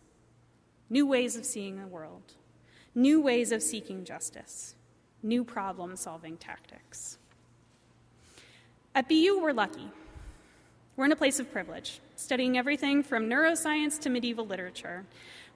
new 0.89 1.05
ways 1.05 1.35
of 1.35 1.45
seeing 1.45 1.79
the 1.79 1.87
world, 1.87 2.33
new 2.95 3.21
ways 3.21 3.51
of 3.51 3.61
seeking 3.61 4.05
justice, 4.05 4.75
new 5.23 5.43
problem 5.43 5.95
solving 5.95 6.37
tactics. 6.37 7.17
At 8.95 9.07
BU, 9.07 9.39
we're 9.41 9.53
lucky. 9.53 9.89
We're 10.97 11.05
in 11.05 11.11
a 11.13 11.15
place 11.15 11.39
of 11.39 11.51
privilege, 11.51 12.01
studying 12.15 12.57
everything 12.57 13.03
from 13.03 13.29
neuroscience 13.29 13.99
to 14.01 14.09
medieval 14.09 14.45
literature. 14.45 15.05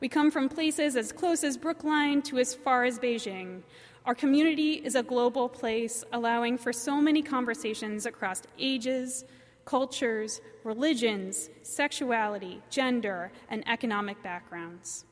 We 0.01 0.09
come 0.09 0.29
from 0.29 0.49
places 0.49 0.95
as 0.95 1.11
close 1.11 1.43
as 1.43 1.57
Brookline 1.57 2.21
to 2.23 2.37
as 2.37 2.53
far 2.53 2.83
as 2.83 2.99
Beijing. 2.99 3.61
Our 4.05 4.13
community 4.13 4.73
is 4.73 4.95
a 4.95 5.03
global 5.03 5.47
place, 5.47 6.03
allowing 6.11 6.57
for 6.57 6.73
so 6.73 7.01
many 7.01 7.21
conversations 7.21 8.05
across 8.05 8.43
ages, 8.59 9.23
cultures, 9.63 10.41
religions, 10.63 11.49
sexuality, 11.63 12.61
gender, 12.69 13.31
and 13.49 13.67
economic 13.67 14.21
backgrounds. 14.21 15.05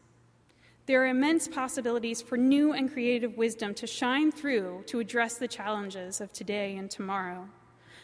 There 0.86 1.02
are 1.02 1.08
immense 1.08 1.48
possibilities 1.48 2.22
for 2.22 2.38
new 2.38 2.74
and 2.74 2.92
creative 2.92 3.38
wisdom 3.38 3.74
to 3.76 3.88
shine 3.88 4.32
through 4.32 4.84
to 4.88 5.00
address 5.00 5.38
the 5.38 5.48
challenges 5.48 6.20
of 6.20 6.34
today 6.34 6.76
and 6.76 6.92
tomorrow. 6.92 7.48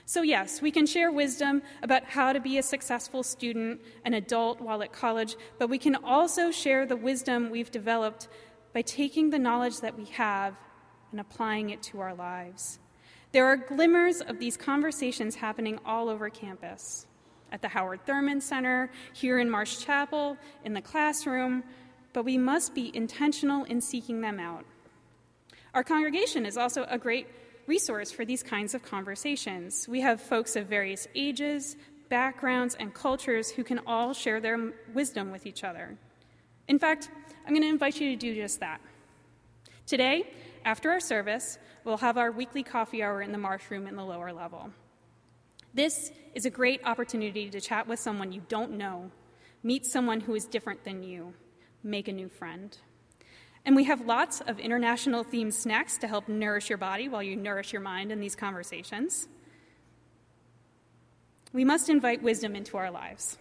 So, 0.10 0.24
yes, 0.24 0.60
we 0.60 0.72
can 0.72 0.88
share 0.88 1.12
wisdom 1.12 1.62
about 1.84 2.03
how 2.03 2.34
to 2.34 2.39
be 2.39 2.57
a 2.57 2.64
successful 2.64 3.22
student, 3.22 3.80
an 4.03 4.16
adult 4.16 4.60
while 4.60 4.82
at 4.82 4.91
college, 4.91 5.36
but 5.60 5.70
we 5.70 5.78
can 5.78 5.95
also 5.97 6.49
share 6.49 6.88
the 6.88 6.95
wisdom 6.95 7.51
we've 7.51 7.70
developed 7.70 8.28
by 8.74 8.82
taking 8.82 9.30
the 9.30 9.38
knowledge 9.38 9.82
that 9.82 9.95
we 9.95 10.05
have 10.05 10.55
and 11.12 11.20
applying 11.20 11.70
it 11.70 11.84
to 11.84 11.99
our 11.99 12.16
lives. 12.16 12.80
There 13.34 13.45
are 13.45 13.55
glimmers 13.55 14.20
of 14.20 14.39
these 14.39 14.57
conversations 14.57 15.36
happening 15.36 15.78
all 15.86 16.10
over 16.10 16.28
campus 16.32 17.05
at 17.51 17.62
the 17.62 17.68
Howard 17.68 18.03
Thurman 18.07 18.41
Center, 18.41 18.89
here 19.14 19.38
in 19.38 19.47
Marsh 19.47 19.78
Chapel, 19.78 20.38
in 20.66 20.74
the 20.74 20.82
classroom, 20.82 21.64
but 22.14 22.26
we 22.26 22.36
must 22.36 22.74
be 22.74 22.89
intentional 22.97 23.64
in 23.66 23.80
seeking 23.80 24.22
them 24.22 24.39
out. 24.39 24.66
Our 25.76 25.84
congregation 25.84 26.47
is 26.47 26.57
also 26.57 26.88
a 26.89 26.97
great 26.97 27.28
resource 27.70 28.12
for 28.12 28.26
these 28.26 28.42
kinds 28.42 28.74
of 28.74 28.82
conversations. 28.82 29.88
We 29.88 30.02
have 30.02 30.20
folks 30.20 30.56
of 30.56 30.66
various 30.66 31.08
ages, 31.14 31.78
backgrounds, 32.10 32.76
and 32.80 32.92
cultures 32.96 33.52
who 33.52 33.64
can 33.64 33.80
all 33.86 34.12
share 34.12 34.42
their 34.42 34.74
wisdom 34.96 35.32
with 35.32 35.46
each 35.46 35.64
other. 35.64 35.96
In 36.68 36.80
fact, 36.80 37.12
I'm 37.46 37.54
going 37.54 37.62
to 37.62 37.70
invite 37.70 38.02
you 38.02 38.10
to 38.10 38.16
do 38.16 38.34
just 38.34 38.60
that. 38.62 38.82
Today, 39.86 40.34
after 40.66 40.90
our 40.90 41.00
service, 41.00 41.60
we'll 41.84 41.98
have 41.98 42.18
our 42.18 42.32
weekly 42.32 42.64
coffee 42.64 43.04
hour 43.04 43.22
in 43.22 43.32
the 43.32 43.38
Marsh 43.38 43.70
Room 43.70 43.86
in 43.86 43.96
the 43.96 44.04
lower 44.04 44.34
level. 44.34 44.72
This 45.76 46.12
is 46.34 46.48
a 46.48 46.50
great 46.50 46.82
opportunity 46.86 47.52
to 47.52 47.62
chat 47.62 47.88
with 47.88 48.00
someone 48.00 48.32
you 48.32 48.42
don't 48.50 48.72
know, 48.72 49.12
meet 49.62 49.86
someone 49.86 50.22
who 50.22 50.34
is 50.34 50.46
different 50.46 50.84
than 50.84 51.04
you, 51.04 51.36
make 51.84 52.08
a 52.08 52.14
new 52.14 52.30
friend. 52.30 52.76
And 53.66 53.76
we 53.76 53.84
have 53.86 54.01
lots 54.01 54.41
of 54.41 54.60
international 54.60 55.24
themed 55.24 55.53
snacks 55.53 55.97
to 55.99 56.07
help 56.07 56.28
nourish 56.28 56.70
your 56.70 56.78
body 56.78 57.07
while 57.07 57.22
you 57.22 57.36
nourish 57.36 57.74
your 57.74 57.82
mind 57.82 58.12
in 58.12 58.20
these 58.20 58.36
conversations. 58.36 59.28
We 61.51 61.66
must 61.66 61.89
invite 61.89 62.22
wisdom 62.22 62.55
into 62.55 62.78
our 62.78 62.91
lives. 62.91 63.38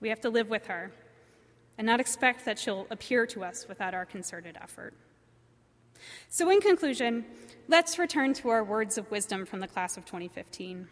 We 0.00 0.08
have 0.08 0.20
to 0.22 0.30
live 0.30 0.48
with 0.48 0.66
her 0.66 0.90
and 1.76 1.86
not 1.86 2.00
expect 2.00 2.44
that 2.44 2.58
she'll 2.58 2.86
appear 2.90 3.26
to 3.26 3.44
us 3.44 3.66
without 3.68 3.94
our 3.94 4.04
concerted 4.04 4.58
effort. 4.60 4.94
So, 6.28 6.50
in 6.50 6.60
conclusion, 6.60 7.26
let's 7.68 7.98
return 7.98 8.32
to 8.34 8.48
our 8.48 8.64
words 8.64 8.96
of 8.96 9.10
wisdom 9.10 9.44
from 9.44 9.60
the 9.60 9.68
class 9.68 9.96
of 9.96 10.04
2015. 10.06 10.88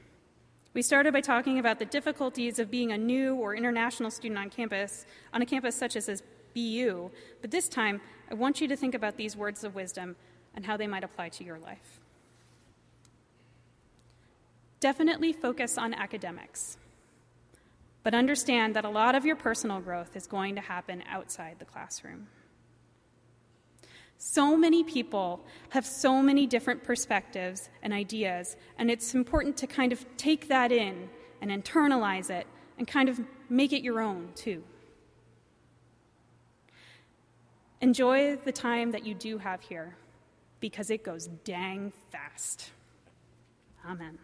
We 0.75 0.83
started 0.83 1.13
by 1.13 1.23
talking 1.23 1.59
about 1.59 1.79
the 1.79 1.87
difficulties 1.87 2.59
of 2.59 2.71
being 2.71 2.93
a 2.93 2.99
new 2.99 3.35
or 3.35 3.55
international 3.55 4.11
student 4.11 4.39
on 4.39 4.51
campus, 4.51 5.07
on 5.33 5.41
a 5.41 5.47
campus 5.47 5.75
such 5.75 5.97
as 5.97 6.23
BU, 6.55 7.11
but 7.41 7.51
this 7.51 7.69
time 7.69 8.01
I 8.31 8.35
want 8.35 8.61
you 8.61 8.69
to 8.69 8.77
think 8.77 8.95
about 8.95 9.17
these 9.17 9.37
words 9.37 9.65
of 9.65 9.75
wisdom 9.75 10.17
and 10.55 10.67
how 10.67 10.77
they 10.77 10.87
might 10.87 11.05
apply 11.05 11.31
to 11.31 11.45
your 11.45 11.59
life. 11.59 12.01
Definitely 14.81 15.33
focus 15.33 15.77
on 15.79 15.95
academics, 15.95 16.79
but 18.03 18.15
understand 18.15 18.77
that 18.77 18.85
a 18.85 18.91
lot 18.91 19.15
of 19.15 19.25
your 19.25 19.37
personal 19.37 19.81
growth 19.81 20.15
is 20.15 20.27
going 20.27 20.55
to 20.55 20.61
happen 20.61 21.03
outside 21.09 21.57
the 21.59 21.65
classroom. 21.65 22.29
So 24.19 24.57
many 24.57 24.83
people 24.85 25.45
have 25.71 25.87
so 25.87 26.23
many 26.23 26.47
different 26.47 26.83
perspectives 26.83 27.71
and 27.83 27.93
ideas, 27.93 28.57
and 28.77 28.91
it's 28.91 29.15
important 29.15 29.57
to 29.59 29.67
kind 29.67 29.93
of 29.93 30.05
take 30.17 30.49
that 30.49 30.73
in 30.73 31.09
and 31.41 31.51
internalize 31.51 32.29
it 32.29 32.47
and 32.79 32.87
kind 32.87 33.09
of 33.09 33.21
make 33.49 33.73
it 33.73 33.83
your 33.83 34.01
own, 34.01 34.31
too. 34.35 34.63
Enjoy 37.81 38.37
the 38.37 38.53
time 38.53 38.91
that 38.91 39.07
you 39.07 39.15
do 39.15 39.39
have 39.39 39.61
here 39.61 39.97
because 40.61 40.91
it 40.91 41.05
goes 41.05 41.29
dang 41.45 41.93
fast. 42.11 42.71
Amen. 43.87 44.19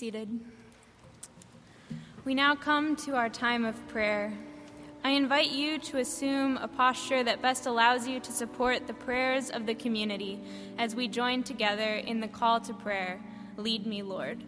Seated. 0.00 0.40
We 2.24 2.34
now 2.34 2.54
come 2.54 2.96
to 3.04 3.16
our 3.16 3.28
time 3.28 3.66
of 3.66 3.86
prayer. 3.88 4.32
I 5.04 5.10
invite 5.10 5.50
you 5.50 5.78
to 5.78 5.98
assume 5.98 6.56
a 6.56 6.68
posture 6.68 7.22
that 7.22 7.42
best 7.42 7.66
allows 7.66 8.08
you 8.08 8.18
to 8.18 8.32
support 8.32 8.86
the 8.86 8.94
prayers 8.94 9.50
of 9.50 9.66
the 9.66 9.74
community 9.74 10.40
as 10.78 10.94
we 10.94 11.06
join 11.06 11.42
together 11.42 11.96
in 11.96 12.20
the 12.20 12.28
call 12.28 12.60
to 12.62 12.72
prayer 12.72 13.20
Lead 13.58 13.86
me, 13.86 14.02
Lord. 14.02 14.42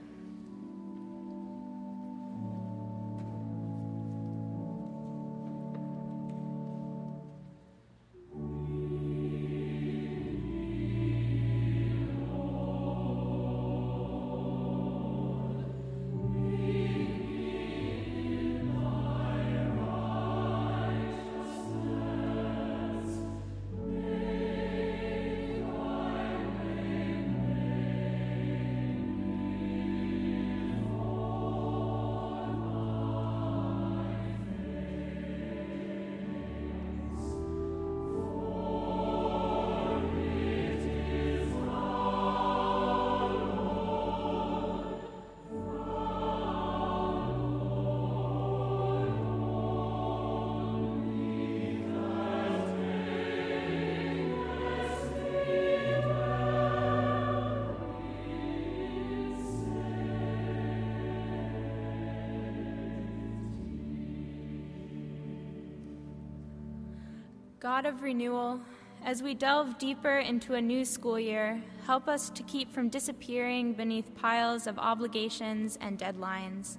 God 67.62 67.86
of 67.86 68.02
renewal, 68.02 68.60
as 69.04 69.22
we 69.22 69.34
delve 69.34 69.78
deeper 69.78 70.18
into 70.18 70.54
a 70.54 70.60
new 70.60 70.84
school 70.84 71.20
year, 71.20 71.62
help 71.86 72.08
us 72.08 72.28
to 72.30 72.42
keep 72.42 72.74
from 72.74 72.88
disappearing 72.88 73.74
beneath 73.74 74.16
piles 74.16 74.66
of 74.66 74.80
obligations 74.80 75.78
and 75.80 75.96
deadlines. 75.96 76.76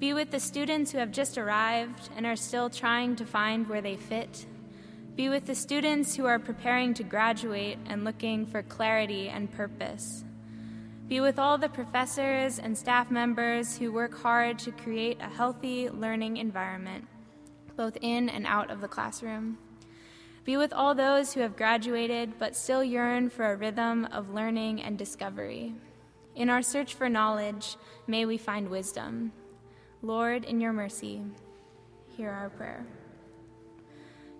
Be 0.00 0.12
with 0.12 0.32
the 0.32 0.40
students 0.40 0.90
who 0.90 0.98
have 0.98 1.12
just 1.12 1.38
arrived 1.38 2.08
and 2.16 2.26
are 2.26 2.34
still 2.34 2.68
trying 2.68 3.14
to 3.14 3.24
find 3.24 3.68
where 3.68 3.80
they 3.80 3.94
fit. 3.94 4.46
Be 5.14 5.28
with 5.28 5.46
the 5.46 5.54
students 5.54 6.16
who 6.16 6.26
are 6.26 6.40
preparing 6.40 6.92
to 6.94 7.04
graduate 7.04 7.78
and 7.86 8.02
looking 8.02 8.46
for 8.46 8.64
clarity 8.64 9.28
and 9.28 9.52
purpose. 9.52 10.24
Be 11.06 11.20
with 11.20 11.38
all 11.38 11.56
the 11.56 11.68
professors 11.68 12.58
and 12.58 12.76
staff 12.76 13.12
members 13.12 13.78
who 13.78 13.92
work 13.92 14.20
hard 14.20 14.58
to 14.58 14.72
create 14.72 15.18
a 15.20 15.28
healthy 15.28 15.88
learning 15.88 16.36
environment, 16.36 17.06
both 17.76 17.96
in 18.00 18.28
and 18.28 18.44
out 18.44 18.72
of 18.72 18.80
the 18.80 18.88
classroom. 18.88 19.56
Be 20.44 20.56
with 20.56 20.72
all 20.72 20.94
those 20.94 21.34
who 21.34 21.40
have 21.40 21.56
graduated 21.56 22.38
but 22.38 22.56
still 22.56 22.82
yearn 22.82 23.28
for 23.28 23.52
a 23.52 23.56
rhythm 23.56 24.06
of 24.06 24.34
learning 24.34 24.82
and 24.82 24.96
discovery. 24.96 25.74
In 26.34 26.48
our 26.48 26.62
search 26.62 26.94
for 26.94 27.08
knowledge, 27.08 27.76
may 28.06 28.24
we 28.24 28.38
find 28.38 28.68
wisdom. 28.68 29.32
Lord, 30.02 30.44
in 30.44 30.60
your 30.60 30.72
mercy, 30.72 31.22
hear 32.16 32.30
our 32.30 32.48
prayer. 32.48 32.86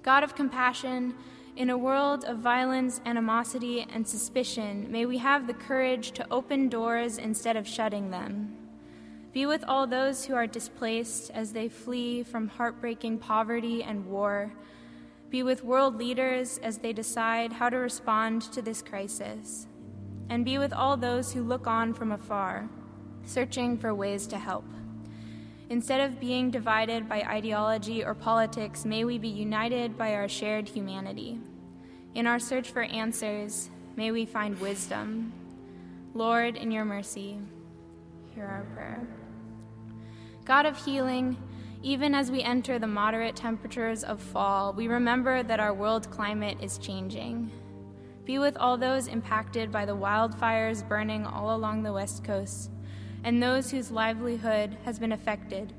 God 0.02 0.24
of 0.24 0.34
compassion, 0.34 1.14
in 1.56 1.68
a 1.68 1.76
world 1.76 2.24
of 2.24 2.38
violence, 2.38 3.02
animosity, 3.04 3.86
and 3.92 4.08
suspicion, 4.08 4.90
may 4.90 5.04
we 5.04 5.18
have 5.18 5.46
the 5.46 5.52
courage 5.52 6.12
to 6.12 6.26
open 6.30 6.70
doors 6.70 7.18
instead 7.18 7.56
of 7.56 7.68
shutting 7.68 8.10
them. 8.10 8.56
Be 9.34 9.44
with 9.44 9.62
all 9.64 9.86
those 9.86 10.24
who 10.24 10.34
are 10.34 10.46
displaced 10.46 11.30
as 11.32 11.52
they 11.52 11.68
flee 11.68 12.22
from 12.22 12.48
heartbreaking 12.48 13.18
poverty 13.18 13.82
and 13.82 14.06
war 14.06 14.52
be 15.30 15.44
with 15.44 15.64
world 15.64 15.96
leaders 15.96 16.58
as 16.58 16.78
they 16.78 16.92
decide 16.92 17.52
how 17.52 17.68
to 17.68 17.76
respond 17.76 18.42
to 18.42 18.60
this 18.60 18.82
crisis. 18.82 19.66
And 20.28 20.44
be 20.44 20.58
with 20.58 20.72
all 20.72 20.96
those 20.96 21.32
who 21.32 21.42
look 21.42 21.66
on 21.66 21.94
from 21.94 22.12
afar, 22.12 22.68
searching 23.24 23.78
for 23.78 23.94
ways 23.94 24.26
to 24.28 24.38
help. 24.38 24.64
Instead 25.68 26.00
of 26.00 26.18
being 26.18 26.50
divided 26.50 27.08
by 27.08 27.20
ideology 27.22 28.04
or 28.04 28.14
politics, 28.14 28.84
may 28.84 29.04
we 29.04 29.18
be 29.18 29.28
united 29.28 29.96
by 29.96 30.14
our 30.14 30.28
shared 30.28 30.68
humanity. 30.68 31.38
In 32.14 32.26
our 32.26 32.40
search 32.40 32.70
for 32.70 32.82
answers, 32.82 33.70
may 33.94 34.10
we 34.10 34.26
find 34.26 34.58
wisdom. 34.60 35.32
Lord, 36.12 36.56
in 36.56 36.72
your 36.72 36.84
mercy, 36.84 37.38
hear 38.34 38.46
our 38.46 38.66
prayer. 38.74 39.06
God 40.44 40.66
of 40.66 40.76
healing, 40.84 41.36
even 41.82 42.14
as 42.14 42.30
we 42.30 42.42
enter 42.42 42.78
the 42.78 42.86
moderate 42.86 43.36
temperatures 43.36 44.04
of 44.04 44.20
fall, 44.20 44.72
we 44.74 44.86
remember 44.86 45.42
that 45.42 45.60
our 45.60 45.72
world 45.72 46.10
climate 46.10 46.58
is 46.60 46.76
changing. 46.76 47.50
Be 48.26 48.38
with 48.38 48.56
all 48.58 48.76
those 48.76 49.08
impacted 49.08 49.72
by 49.72 49.86
the 49.86 49.96
wildfires 49.96 50.86
burning 50.86 51.24
all 51.26 51.56
along 51.56 51.82
the 51.82 51.92
West 51.92 52.22
Coast, 52.22 52.70
and 53.24 53.42
those 53.42 53.70
whose 53.70 53.90
livelihood 53.90 54.76
has 54.84 54.98
been 54.98 55.12
affected 55.12 55.72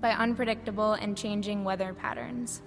by 0.00 0.10
unpredictable 0.10 0.94
and 0.94 1.16
changing 1.16 1.62
weather 1.62 1.94
patterns. 1.94 2.60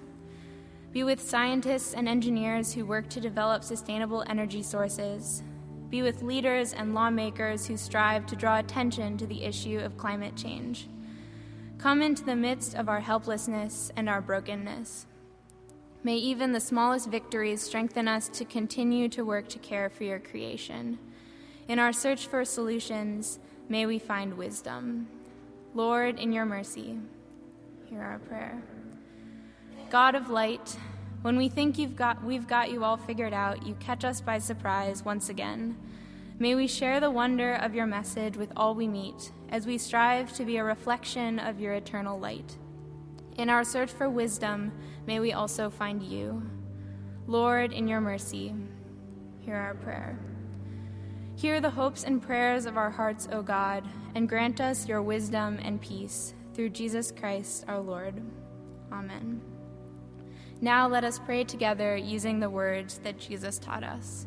Be 0.92 1.04
with 1.04 1.20
scientists 1.20 1.94
and 1.94 2.08
engineers 2.08 2.72
who 2.72 2.86
work 2.86 3.08
to 3.10 3.20
develop 3.20 3.62
sustainable 3.62 4.24
energy 4.26 4.62
sources. 4.62 5.42
Be 5.90 6.02
with 6.02 6.22
leaders 6.22 6.72
and 6.72 6.94
lawmakers 6.94 7.66
who 7.66 7.76
strive 7.76 8.26
to 8.26 8.36
draw 8.36 8.58
attention 8.58 9.18
to 9.18 9.26
the 9.26 9.44
issue 9.44 9.78
of 9.78 9.98
climate 9.98 10.34
change. 10.34 10.88
Come 11.80 12.02
into 12.02 12.22
the 12.22 12.36
midst 12.36 12.74
of 12.74 12.90
our 12.90 13.00
helplessness 13.00 13.90
and 13.96 14.06
our 14.06 14.20
brokenness. 14.20 15.06
May 16.02 16.16
even 16.16 16.52
the 16.52 16.60
smallest 16.60 17.08
victories 17.08 17.62
strengthen 17.62 18.06
us 18.06 18.28
to 18.28 18.44
continue 18.44 19.08
to 19.08 19.24
work 19.24 19.48
to 19.48 19.58
care 19.58 19.88
for 19.88 20.04
your 20.04 20.18
creation. 20.18 20.98
In 21.68 21.78
our 21.78 21.94
search 21.94 22.26
for 22.26 22.44
solutions, 22.44 23.38
may 23.70 23.86
we 23.86 23.98
find 23.98 24.36
wisdom. 24.36 25.08
Lord, 25.74 26.18
in 26.18 26.34
your 26.34 26.44
mercy, 26.44 26.98
hear 27.86 28.02
our 28.02 28.18
prayer. 28.18 28.62
God 29.88 30.14
of 30.14 30.28
light, 30.28 30.76
when 31.22 31.38
we 31.38 31.48
think 31.48 31.78
you've 31.78 31.96
got, 31.96 32.22
we've 32.22 32.46
got 32.46 32.70
you 32.70 32.84
all 32.84 32.98
figured 32.98 33.32
out, 33.32 33.66
you 33.66 33.74
catch 33.76 34.04
us 34.04 34.20
by 34.20 34.38
surprise 34.38 35.02
once 35.02 35.30
again. 35.30 35.78
May 36.40 36.54
we 36.54 36.66
share 36.68 37.00
the 37.00 37.10
wonder 37.10 37.56
of 37.56 37.74
your 37.74 37.84
message 37.84 38.34
with 38.34 38.50
all 38.56 38.74
we 38.74 38.88
meet 38.88 39.30
as 39.50 39.66
we 39.66 39.76
strive 39.76 40.32
to 40.32 40.46
be 40.46 40.56
a 40.56 40.64
reflection 40.64 41.38
of 41.38 41.60
your 41.60 41.74
eternal 41.74 42.18
light. 42.18 42.56
In 43.36 43.50
our 43.50 43.62
search 43.62 43.90
for 43.90 44.08
wisdom, 44.08 44.72
may 45.06 45.20
we 45.20 45.34
also 45.34 45.68
find 45.68 46.02
you. 46.02 46.42
Lord, 47.26 47.74
in 47.74 47.86
your 47.86 48.00
mercy, 48.00 48.54
hear 49.40 49.54
our 49.54 49.74
prayer. 49.74 50.18
Hear 51.36 51.60
the 51.60 51.68
hopes 51.68 52.04
and 52.04 52.22
prayers 52.22 52.64
of 52.64 52.78
our 52.78 52.90
hearts, 52.90 53.28
O 53.30 53.42
God, 53.42 53.86
and 54.14 54.26
grant 54.26 54.62
us 54.62 54.88
your 54.88 55.02
wisdom 55.02 55.58
and 55.62 55.78
peace 55.78 56.32
through 56.54 56.70
Jesus 56.70 57.12
Christ 57.12 57.66
our 57.68 57.80
Lord. 57.80 58.14
Amen. 58.90 59.42
Now 60.62 60.88
let 60.88 61.04
us 61.04 61.18
pray 61.18 61.44
together 61.44 61.98
using 61.98 62.40
the 62.40 62.48
words 62.48 62.96
that 63.00 63.18
Jesus 63.18 63.58
taught 63.58 63.84
us. 63.84 64.26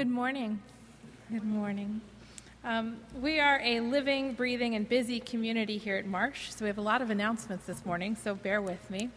Good 0.00 0.08
morning. 0.08 0.62
Good 1.30 1.44
morning. 1.44 2.00
Um, 2.64 2.96
we 3.20 3.38
are 3.38 3.60
a 3.62 3.80
living, 3.80 4.32
breathing, 4.32 4.74
and 4.74 4.88
busy 4.88 5.20
community 5.20 5.76
here 5.76 5.98
at 5.98 6.06
Marsh, 6.06 6.48
so 6.54 6.64
we 6.64 6.68
have 6.68 6.78
a 6.78 6.80
lot 6.80 7.02
of 7.02 7.10
announcements 7.10 7.66
this 7.66 7.84
morning, 7.84 8.16
so 8.16 8.34
bear 8.34 8.62
with 8.62 8.90
me. 8.90 9.10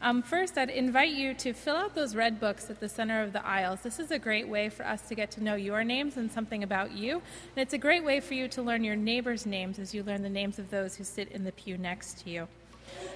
Um, 0.00 0.22
first, 0.22 0.56
I'd 0.56 0.70
invite 0.70 1.12
you 1.12 1.34
to 1.34 1.52
fill 1.52 1.76
out 1.76 1.94
those 1.94 2.16
red 2.16 2.40
books 2.40 2.70
at 2.70 2.80
the 2.80 2.88
center 2.88 3.22
of 3.22 3.34
the 3.34 3.46
aisles. 3.46 3.82
This 3.82 3.98
is 3.98 4.10
a 4.10 4.18
great 4.18 4.48
way 4.48 4.70
for 4.70 4.86
us 4.86 5.06
to 5.08 5.14
get 5.14 5.30
to 5.32 5.44
know 5.44 5.54
your 5.54 5.84
names 5.84 6.16
and 6.16 6.32
something 6.32 6.62
about 6.62 6.92
you. 6.92 7.16
And 7.16 7.58
it's 7.58 7.74
a 7.74 7.78
great 7.78 8.02
way 8.02 8.18
for 8.18 8.32
you 8.32 8.48
to 8.48 8.62
learn 8.62 8.84
your 8.84 8.96
neighbors' 8.96 9.44
names 9.44 9.78
as 9.78 9.92
you 9.92 10.02
learn 10.02 10.22
the 10.22 10.30
names 10.30 10.58
of 10.58 10.70
those 10.70 10.96
who 10.96 11.04
sit 11.04 11.28
in 11.28 11.44
the 11.44 11.52
pew 11.52 11.76
next 11.76 12.24
to 12.24 12.30
you. 12.30 12.48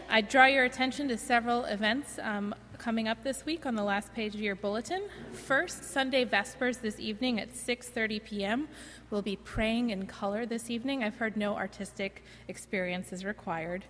I 0.08 0.20
draw 0.20 0.46
your 0.46 0.64
attention 0.64 1.08
to 1.08 1.18
several 1.18 1.64
events 1.64 2.18
um, 2.22 2.54
coming 2.86 3.08
up 3.08 3.24
this 3.24 3.44
week 3.44 3.66
on 3.66 3.74
the 3.74 3.82
last 3.82 4.14
page 4.14 4.32
of 4.32 4.40
your 4.40 4.54
bulletin. 4.54 5.02
First, 5.32 5.82
Sunday 5.82 6.24
Vespers 6.24 6.80
this 6.80 7.00
evening 7.00 7.40
at 7.40 7.52
6:30 7.52 8.22
p.m. 8.22 8.68
We'll 9.10 9.22
be 9.22 9.34
praying 9.34 9.90
in 9.90 10.06
color 10.06 10.46
this 10.46 10.70
evening. 10.70 11.02
I've 11.02 11.16
heard 11.16 11.36
no 11.36 11.56
artistic 11.56 12.22
experience 12.46 13.12
is 13.12 13.24
required. 13.24 13.84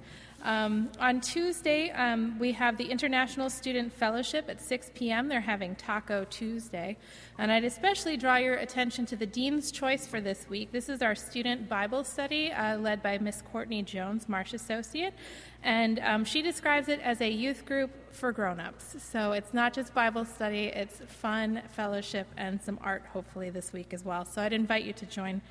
Um, 0.47 0.91
on 1.01 1.21
Tuesday, 1.21 1.91
um, 1.91 2.39
we 2.39 2.53
have 2.53 2.77
the 2.77 2.85
International 2.85 3.51
Student 3.51 3.93
Fellowship 3.93 4.49
at 4.49 4.63
6 4.63 4.93
p.m. 4.95 5.27
They're 5.27 5.41
having 5.41 5.75
Taco 5.75 6.25
Tuesday. 6.25 6.99
And 7.37 7.51
I'd 7.51 7.65
especially 7.65 8.17
draw 8.17 8.37
your 8.37 8.55
attention 8.55 9.07
to 9.07 9.17
the 9.17 9.27
Dean's 9.27 9.73
Choice 9.73 10.07
for 10.07 10.21
this 10.21 10.49
week. 10.49 10.71
This 10.71 10.89
is 10.89 11.03
our 11.03 11.17
student 11.17 11.69
Bible 11.69 12.05
study 12.05 12.53
uh, 12.53 12.79
led 12.79 13.03
by 13.03 13.19
Miss 13.19 13.43
Courtney 13.43 13.83
Jones, 13.83 14.29
Marsh 14.29 14.53
Associate. 14.53 15.13
And 15.65 15.99
um, 15.99 16.25
she 16.25 16.43
describes 16.43 16.89
it 16.89 17.01
as 17.01 17.21
a 17.21 17.29
youth 17.29 17.67
group 17.67 17.91
for 18.15 18.31
grown-ups. 18.31 19.03
So 19.03 19.33
it's 19.33 19.53
not 19.53 19.75
just 19.75 19.95
Bible 19.95 20.25
study, 20.25 20.67
it's 20.67 21.01
fun, 21.09 21.61
fellowship, 21.73 22.29
and 22.37 22.63
some 22.63 22.79
art 22.83 23.03
hopefully 23.13 23.51
this 23.51 23.73
week 23.73 23.93
as 23.93 24.05
well. 24.05 24.25
So 24.25 24.43
I'd 24.43 24.53
invite 24.53 24.85
you 24.85 24.93
to 24.93 25.07
join 25.07 25.43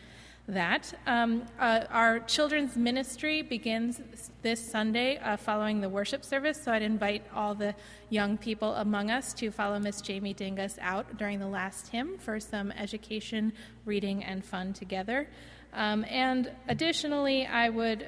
that. 0.48 0.94
Um, 1.08 1.44
uh, 1.60 1.86
our 1.90 2.20
children's 2.20 2.76
ministry 2.76 3.42
begins 3.42 4.00
this 4.42 4.72
Sunday 4.72 5.18
uh, 5.18 5.38
following 5.38 5.82
the 5.82 5.90
worship 5.90 6.24
service, 6.24 6.62
so 6.64 6.72
I'd 6.72 6.84
invite 6.84 7.24
all 7.34 7.56
the 7.56 7.74
young 8.10 8.38
people 8.38 8.76
among 8.76 9.10
us 9.10 9.34
to 9.36 9.50
follow 9.52 9.80
Miss 9.80 10.02
Jamie 10.02 10.34
Dingus 10.34 10.78
out 10.82 11.18
during 11.18 11.40
the 11.40 11.48
last 11.48 11.88
hymn 11.88 12.18
for 12.20 12.40
some 12.40 12.72
education, 12.72 13.54
reading, 13.86 14.24
and 14.24 14.46
fun 14.46 14.74
together. 14.74 15.28
Um, 15.74 16.06
and 16.10 16.52
additionally, 16.68 17.46
I 17.48 17.70
would 17.70 18.08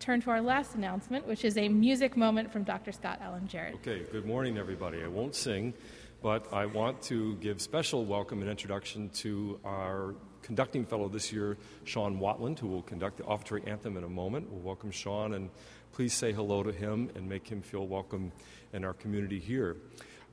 turn 0.00 0.20
to 0.22 0.30
our 0.30 0.40
last 0.40 0.74
announcement, 0.74 1.26
which 1.26 1.44
is 1.44 1.56
a 1.56 1.68
music 1.68 2.16
moment 2.16 2.52
from 2.52 2.64
Dr. 2.64 2.92
Scott 2.92 3.20
Allen 3.22 3.46
Jarrett. 3.46 3.76
Okay, 3.76 4.02
good 4.10 4.26
morning, 4.26 4.58
everybody. 4.58 5.02
I 5.02 5.08
won't 5.08 5.34
sing, 5.34 5.74
but 6.22 6.52
I 6.52 6.66
want 6.66 7.02
to 7.02 7.36
give 7.36 7.60
special 7.60 8.04
welcome 8.04 8.40
and 8.40 8.50
introduction 8.50 9.10
to 9.10 9.60
our 9.64 10.14
conducting 10.48 10.86
fellow 10.86 11.10
this 11.10 11.30
year, 11.30 11.58
Sean 11.84 12.18
Watland, 12.18 12.58
who 12.58 12.68
will 12.68 12.80
conduct 12.80 13.18
the 13.18 13.24
offertory 13.24 13.62
anthem 13.66 13.98
in 13.98 14.04
a 14.04 14.08
moment. 14.08 14.50
We'll 14.50 14.62
welcome 14.62 14.90
Sean 14.90 15.34
and 15.34 15.50
please 15.92 16.14
say 16.14 16.32
hello 16.32 16.62
to 16.62 16.72
him 16.72 17.10
and 17.14 17.28
make 17.28 17.46
him 17.46 17.60
feel 17.60 17.86
welcome 17.86 18.32
in 18.72 18.82
our 18.82 18.94
community 18.94 19.38
here. 19.38 19.76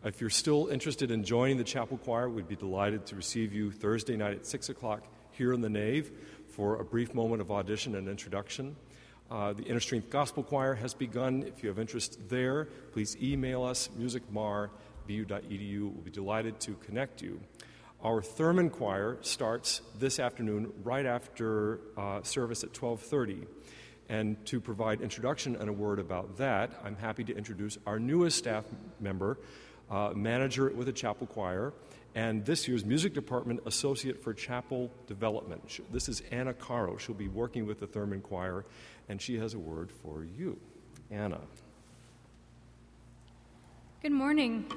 If 0.05 0.21
you're 0.21 0.29
still 0.29 0.67
interested 0.67 1.11
in 1.11 1.25
joining 1.25 1.57
the 1.57 1.65
chapel 1.65 1.97
choir, 1.97 2.29
we'd 2.29 2.47
be 2.47 2.55
delighted 2.55 3.05
to 3.07 3.17
receive 3.17 3.51
you 3.51 3.71
Thursday 3.71 4.15
night 4.15 4.35
at 4.35 4.45
6 4.45 4.69
o'clock 4.69 5.03
here 5.31 5.51
in 5.51 5.59
the 5.59 5.69
nave 5.69 6.11
for 6.47 6.79
a 6.79 6.85
brief 6.85 7.13
moment 7.13 7.41
of 7.41 7.51
audition 7.51 7.95
and 7.95 8.07
introduction. 8.07 8.77
Uh, 9.29 9.51
the 9.51 9.63
Inner 9.63 9.81
Gospel 10.09 10.43
Choir 10.43 10.75
has 10.75 10.93
begun. 10.93 11.43
If 11.43 11.61
you 11.61 11.67
have 11.67 11.77
interest 11.77 12.19
there, 12.29 12.69
please 12.93 13.17
email 13.21 13.63
us, 13.63 13.89
musicmar.bu.edu. 13.99 15.81
We'll 15.81 16.03
be 16.03 16.11
delighted 16.11 16.61
to 16.61 16.75
connect 16.75 17.21
you. 17.21 17.41
Our 18.05 18.21
Thurman 18.21 18.69
Choir 18.69 19.17
starts 19.21 19.81
this 19.97 20.19
afternoon 20.19 20.71
right 20.83 21.07
after 21.07 21.79
uh, 21.97 22.21
service 22.21 22.63
at 22.63 22.71
12:30. 22.71 23.47
And 24.09 24.45
to 24.45 24.61
provide 24.61 25.01
introduction 25.01 25.55
and 25.55 25.67
a 25.67 25.73
word 25.73 25.97
about 25.97 26.37
that, 26.37 26.69
I'm 26.83 26.95
happy 26.95 27.23
to 27.23 27.35
introduce 27.35 27.79
our 27.87 27.97
newest 27.97 28.37
staff 28.37 28.63
member, 28.99 29.39
uh, 29.89 30.11
manager 30.15 30.69
with 30.69 30.85
the 30.85 30.93
chapel 30.93 31.25
choir, 31.25 31.73
and 32.13 32.45
this 32.45 32.67
year's 32.67 32.85
music 32.85 33.15
department 33.15 33.61
associate 33.65 34.21
for 34.23 34.35
chapel 34.35 34.91
development. 35.07 35.79
This 35.91 36.07
is 36.07 36.21
Anna 36.29 36.53
Caro. 36.53 36.97
She'll 36.97 37.15
be 37.15 37.27
working 37.27 37.65
with 37.65 37.79
the 37.79 37.87
Thurman 37.87 38.21
Choir, 38.21 38.65
and 39.09 39.19
she 39.19 39.39
has 39.39 39.55
a 39.55 39.59
word 39.59 39.89
for 40.03 40.23
you. 40.23 40.59
Anna. 41.09 41.41
Good 44.03 44.11
morning. 44.11 44.67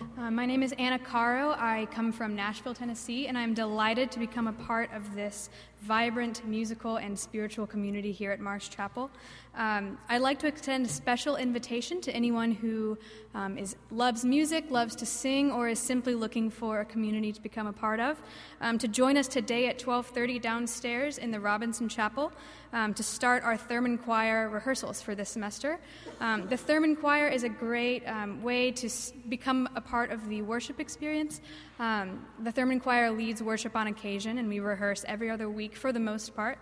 Uh, 0.00 0.30
my 0.30 0.46
name 0.46 0.62
is 0.62 0.72
Anna 0.78 0.98
Caro. 0.98 1.50
I 1.58 1.88
come 1.90 2.12
from 2.12 2.36
Nashville, 2.36 2.74
Tennessee, 2.74 3.26
and 3.26 3.36
I'm 3.36 3.52
delighted 3.52 4.12
to 4.12 4.20
become 4.20 4.46
a 4.46 4.52
part 4.52 4.92
of 4.92 5.14
this 5.16 5.50
vibrant 5.82 6.44
musical 6.46 6.96
and 6.96 7.18
spiritual 7.18 7.66
community 7.66 8.12
here 8.12 8.32
at 8.32 8.40
Marsh 8.40 8.68
Chapel. 8.68 9.10
Um, 9.54 9.98
I'd 10.08 10.20
like 10.20 10.38
to 10.40 10.46
extend 10.46 10.86
a 10.86 10.88
special 10.88 11.36
invitation 11.36 12.00
to 12.02 12.12
anyone 12.12 12.52
who 12.52 12.96
um, 13.34 13.58
is, 13.58 13.76
loves 13.90 14.24
music, 14.24 14.70
loves 14.70 14.94
to 14.96 15.06
sing, 15.06 15.50
or 15.50 15.68
is 15.68 15.78
simply 15.78 16.14
looking 16.14 16.50
for 16.50 16.80
a 16.80 16.84
community 16.84 17.32
to 17.32 17.40
become 17.40 17.66
a 17.66 17.72
part 17.72 18.00
of, 18.00 18.20
um, 18.60 18.78
to 18.78 18.88
join 18.88 19.16
us 19.16 19.28
today 19.28 19.68
at 19.68 19.78
12:30 19.78 20.40
downstairs 20.40 21.18
in 21.18 21.30
the 21.30 21.40
Robinson 21.40 21.88
Chapel 21.88 22.32
um, 22.72 22.94
to 22.94 23.02
start 23.02 23.42
our 23.42 23.56
Thurman 23.56 23.98
Choir 23.98 24.48
rehearsals 24.48 25.00
for 25.00 25.14
this 25.14 25.30
semester. 25.30 25.78
Um, 26.20 26.48
the 26.48 26.56
Thurman 26.56 26.96
Choir 26.96 27.28
is 27.28 27.44
a 27.44 27.48
great 27.48 28.06
um, 28.06 28.42
way 28.42 28.70
to 28.72 28.86
s- 28.86 29.12
become 29.28 29.68
a 29.74 29.80
part 29.80 30.10
of 30.10 30.28
the 30.28 30.42
worship 30.42 30.80
experience. 30.80 31.40
The 31.78 32.52
Thurman 32.52 32.80
Choir 32.80 33.10
leads 33.10 33.42
worship 33.42 33.76
on 33.76 33.86
occasion, 33.86 34.38
and 34.38 34.48
we 34.48 34.60
rehearse 34.60 35.04
every 35.06 35.30
other 35.30 35.48
week 35.48 35.76
for 35.76 35.92
the 35.92 36.00
most 36.00 36.34
part. 36.34 36.58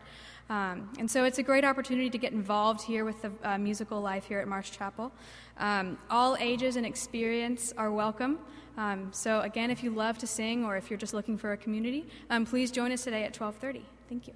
Um, 0.49 0.91
and 0.99 1.11
so 1.11 1.25
it's 1.25 1.39
a 1.39 1.43
great 1.43 1.64
opportunity 1.64 2.09
to 2.11 2.19
get 2.19 2.33
involved 2.33 2.83
here 2.83 3.05
with 3.05 3.21
the 3.23 3.33
uh, 3.43 3.59
musical 3.59 4.01
life 4.01 4.27
here 4.27 4.39
at 4.39 4.47
Marsh 4.47 4.71
Chapel. 4.71 5.11
Um, 5.59 5.99
all 6.09 6.37
ages 6.39 6.77
and 6.77 6.87
experience 6.87 7.73
are 7.77 7.91
welcome. 7.91 8.39
Um, 8.77 9.09
so 9.12 9.41
again, 9.41 9.71
if 9.71 9.83
you 9.83 9.91
love 9.91 10.19
to 10.19 10.27
sing 10.27 10.64
or 10.64 10.77
if 10.77 10.91
you're 10.91 10.99
just 10.99 11.14
looking 11.14 11.37
for 11.37 11.53
a 11.53 11.57
community, 11.57 12.07
um, 12.31 12.45
please 12.45 12.71
join 12.71 12.93
us 12.93 13.05
today 13.05 13.25
at 13.25 13.33
12:30. 13.33 13.83
Thank 14.09 14.29
you. 14.29 14.35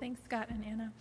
Thanks, 0.00 0.20
Scott 0.24 0.48
and 0.50 0.64
Anna. 0.64 0.92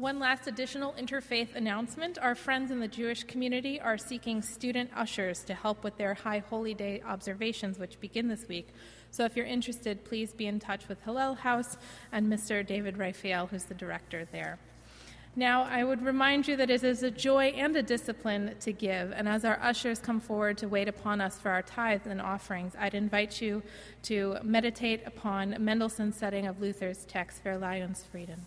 One 0.00 0.18
last 0.18 0.46
additional 0.46 0.94
interfaith 0.94 1.54
announcement. 1.54 2.18
Our 2.18 2.34
friends 2.34 2.70
in 2.70 2.80
the 2.80 2.88
Jewish 2.88 3.24
community 3.24 3.78
are 3.78 3.98
seeking 3.98 4.40
student 4.40 4.88
ushers 4.96 5.44
to 5.44 5.52
help 5.52 5.84
with 5.84 5.98
their 5.98 6.14
High 6.14 6.38
Holy 6.38 6.72
Day 6.72 7.02
observations, 7.06 7.78
which 7.78 8.00
begin 8.00 8.26
this 8.26 8.48
week. 8.48 8.68
So 9.10 9.26
if 9.26 9.36
you're 9.36 9.44
interested, 9.44 10.02
please 10.06 10.32
be 10.32 10.46
in 10.46 10.58
touch 10.58 10.88
with 10.88 11.02
Hillel 11.02 11.34
House 11.34 11.76
and 12.12 12.32
Mr. 12.32 12.66
David 12.66 12.96
Raphael, 12.96 13.48
who's 13.48 13.64
the 13.64 13.74
director 13.74 14.26
there. 14.32 14.58
Now, 15.36 15.64
I 15.64 15.84
would 15.84 16.00
remind 16.00 16.48
you 16.48 16.56
that 16.56 16.70
it 16.70 16.82
is 16.82 17.02
a 17.02 17.10
joy 17.10 17.48
and 17.48 17.76
a 17.76 17.82
discipline 17.82 18.54
to 18.60 18.72
give, 18.72 19.12
and 19.12 19.28
as 19.28 19.44
our 19.44 19.60
ushers 19.60 19.98
come 19.98 20.18
forward 20.18 20.56
to 20.58 20.66
wait 20.66 20.88
upon 20.88 21.20
us 21.20 21.38
for 21.38 21.50
our 21.50 21.60
tithes 21.60 22.06
and 22.06 22.22
offerings, 22.22 22.72
I'd 22.78 22.94
invite 22.94 23.42
you 23.42 23.62
to 24.04 24.38
meditate 24.42 25.02
upon 25.06 25.56
Mendelssohn's 25.62 26.16
setting 26.16 26.46
of 26.46 26.58
Luther's 26.58 27.04
text, 27.04 27.44
Verleih 27.44 27.84
uns 27.84 28.02
Frieden. 28.10 28.46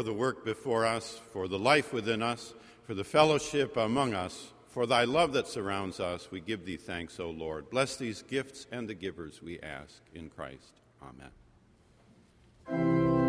for 0.00 0.04
the 0.04 0.12
work 0.14 0.46
before 0.46 0.86
us, 0.86 1.20
for 1.30 1.46
the 1.46 1.58
life 1.58 1.92
within 1.92 2.22
us, 2.22 2.54
for 2.86 2.94
the 2.94 3.04
fellowship 3.04 3.76
among 3.76 4.14
us, 4.14 4.50
for 4.70 4.86
thy 4.86 5.04
love 5.04 5.34
that 5.34 5.46
surrounds 5.46 6.00
us. 6.00 6.30
We 6.30 6.40
give 6.40 6.64
thee 6.64 6.78
thanks, 6.78 7.20
O 7.20 7.28
Lord. 7.28 7.68
Bless 7.68 7.96
these 7.96 8.22
gifts 8.22 8.66
and 8.72 8.88
the 8.88 8.94
givers, 8.94 9.42
we 9.42 9.60
ask 9.60 10.00
in 10.14 10.30
Christ. 10.30 10.80
Amen. 12.72 13.19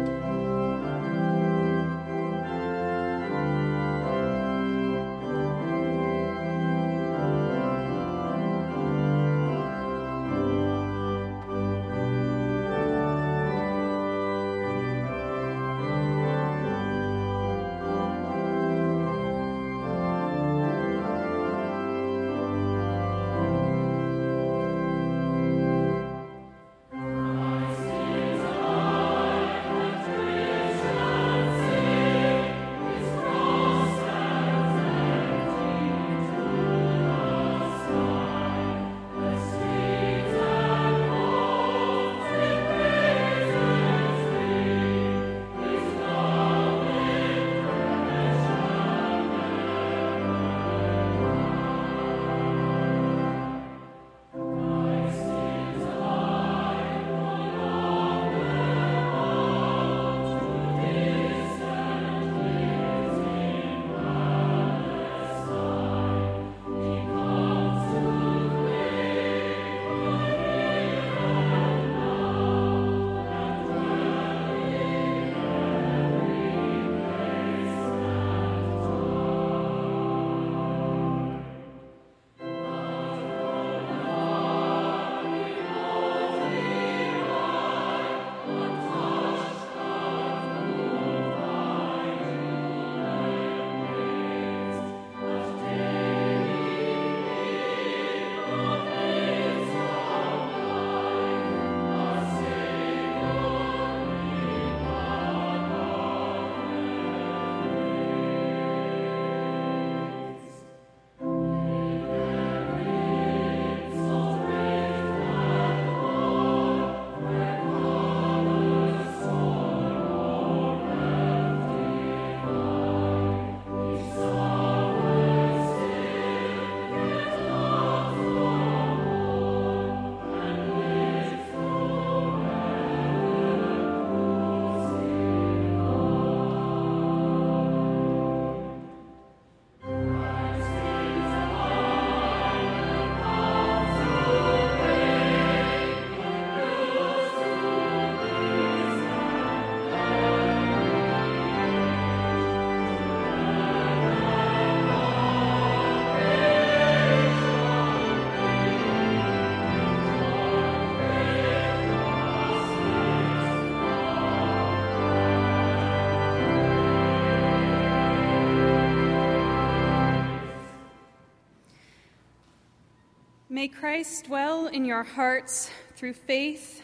May 173.51 173.67
Christ 173.67 174.27
dwell 174.27 174.67
in 174.67 174.85
your 174.85 175.03
hearts 175.03 175.69
through 175.97 176.13
faith, 176.13 176.81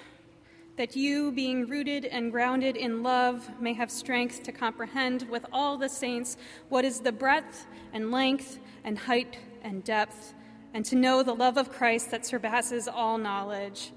that 0.76 0.98
you, 0.98 1.32
being 1.32 1.66
rooted 1.66 2.04
and 2.04 2.30
grounded 2.30 2.76
in 2.76 3.04
love, 3.04 3.50
may 3.62 3.72
have 3.72 3.90
strength 3.90 4.44
to 4.44 4.52
comprehend 4.52 5.30
with 5.30 5.46
all 5.54 5.78
the 5.78 5.88
saints 5.88 6.36
what 6.68 6.84
is 6.84 7.00
the 7.00 7.14
breadth 7.14 7.66
and 7.94 8.12
length 8.12 8.60
and 8.84 9.00
height 9.00 9.40
and 9.62 9.82
depth, 9.86 10.34
and 10.74 10.84
to 10.84 10.98
know 10.98 11.24
the 11.24 11.34
love 11.34 11.56
of 11.56 11.72
Christ 11.72 12.12
that 12.12 12.26
surpasses 12.26 12.90
all 12.90 13.18
knowledge, 13.18 13.94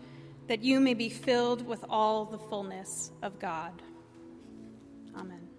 that 0.46 0.62
you 0.62 0.78
may 0.78 0.94
be 0.94 1.08
filled 1.08 1.66
with 1.66 1.84
all 1.90 2.24
the 2.24 2.38
fullness 2.38 3.10
of 3.20 3.40
God. 3.40 3.82
Amen. 5.16 5.49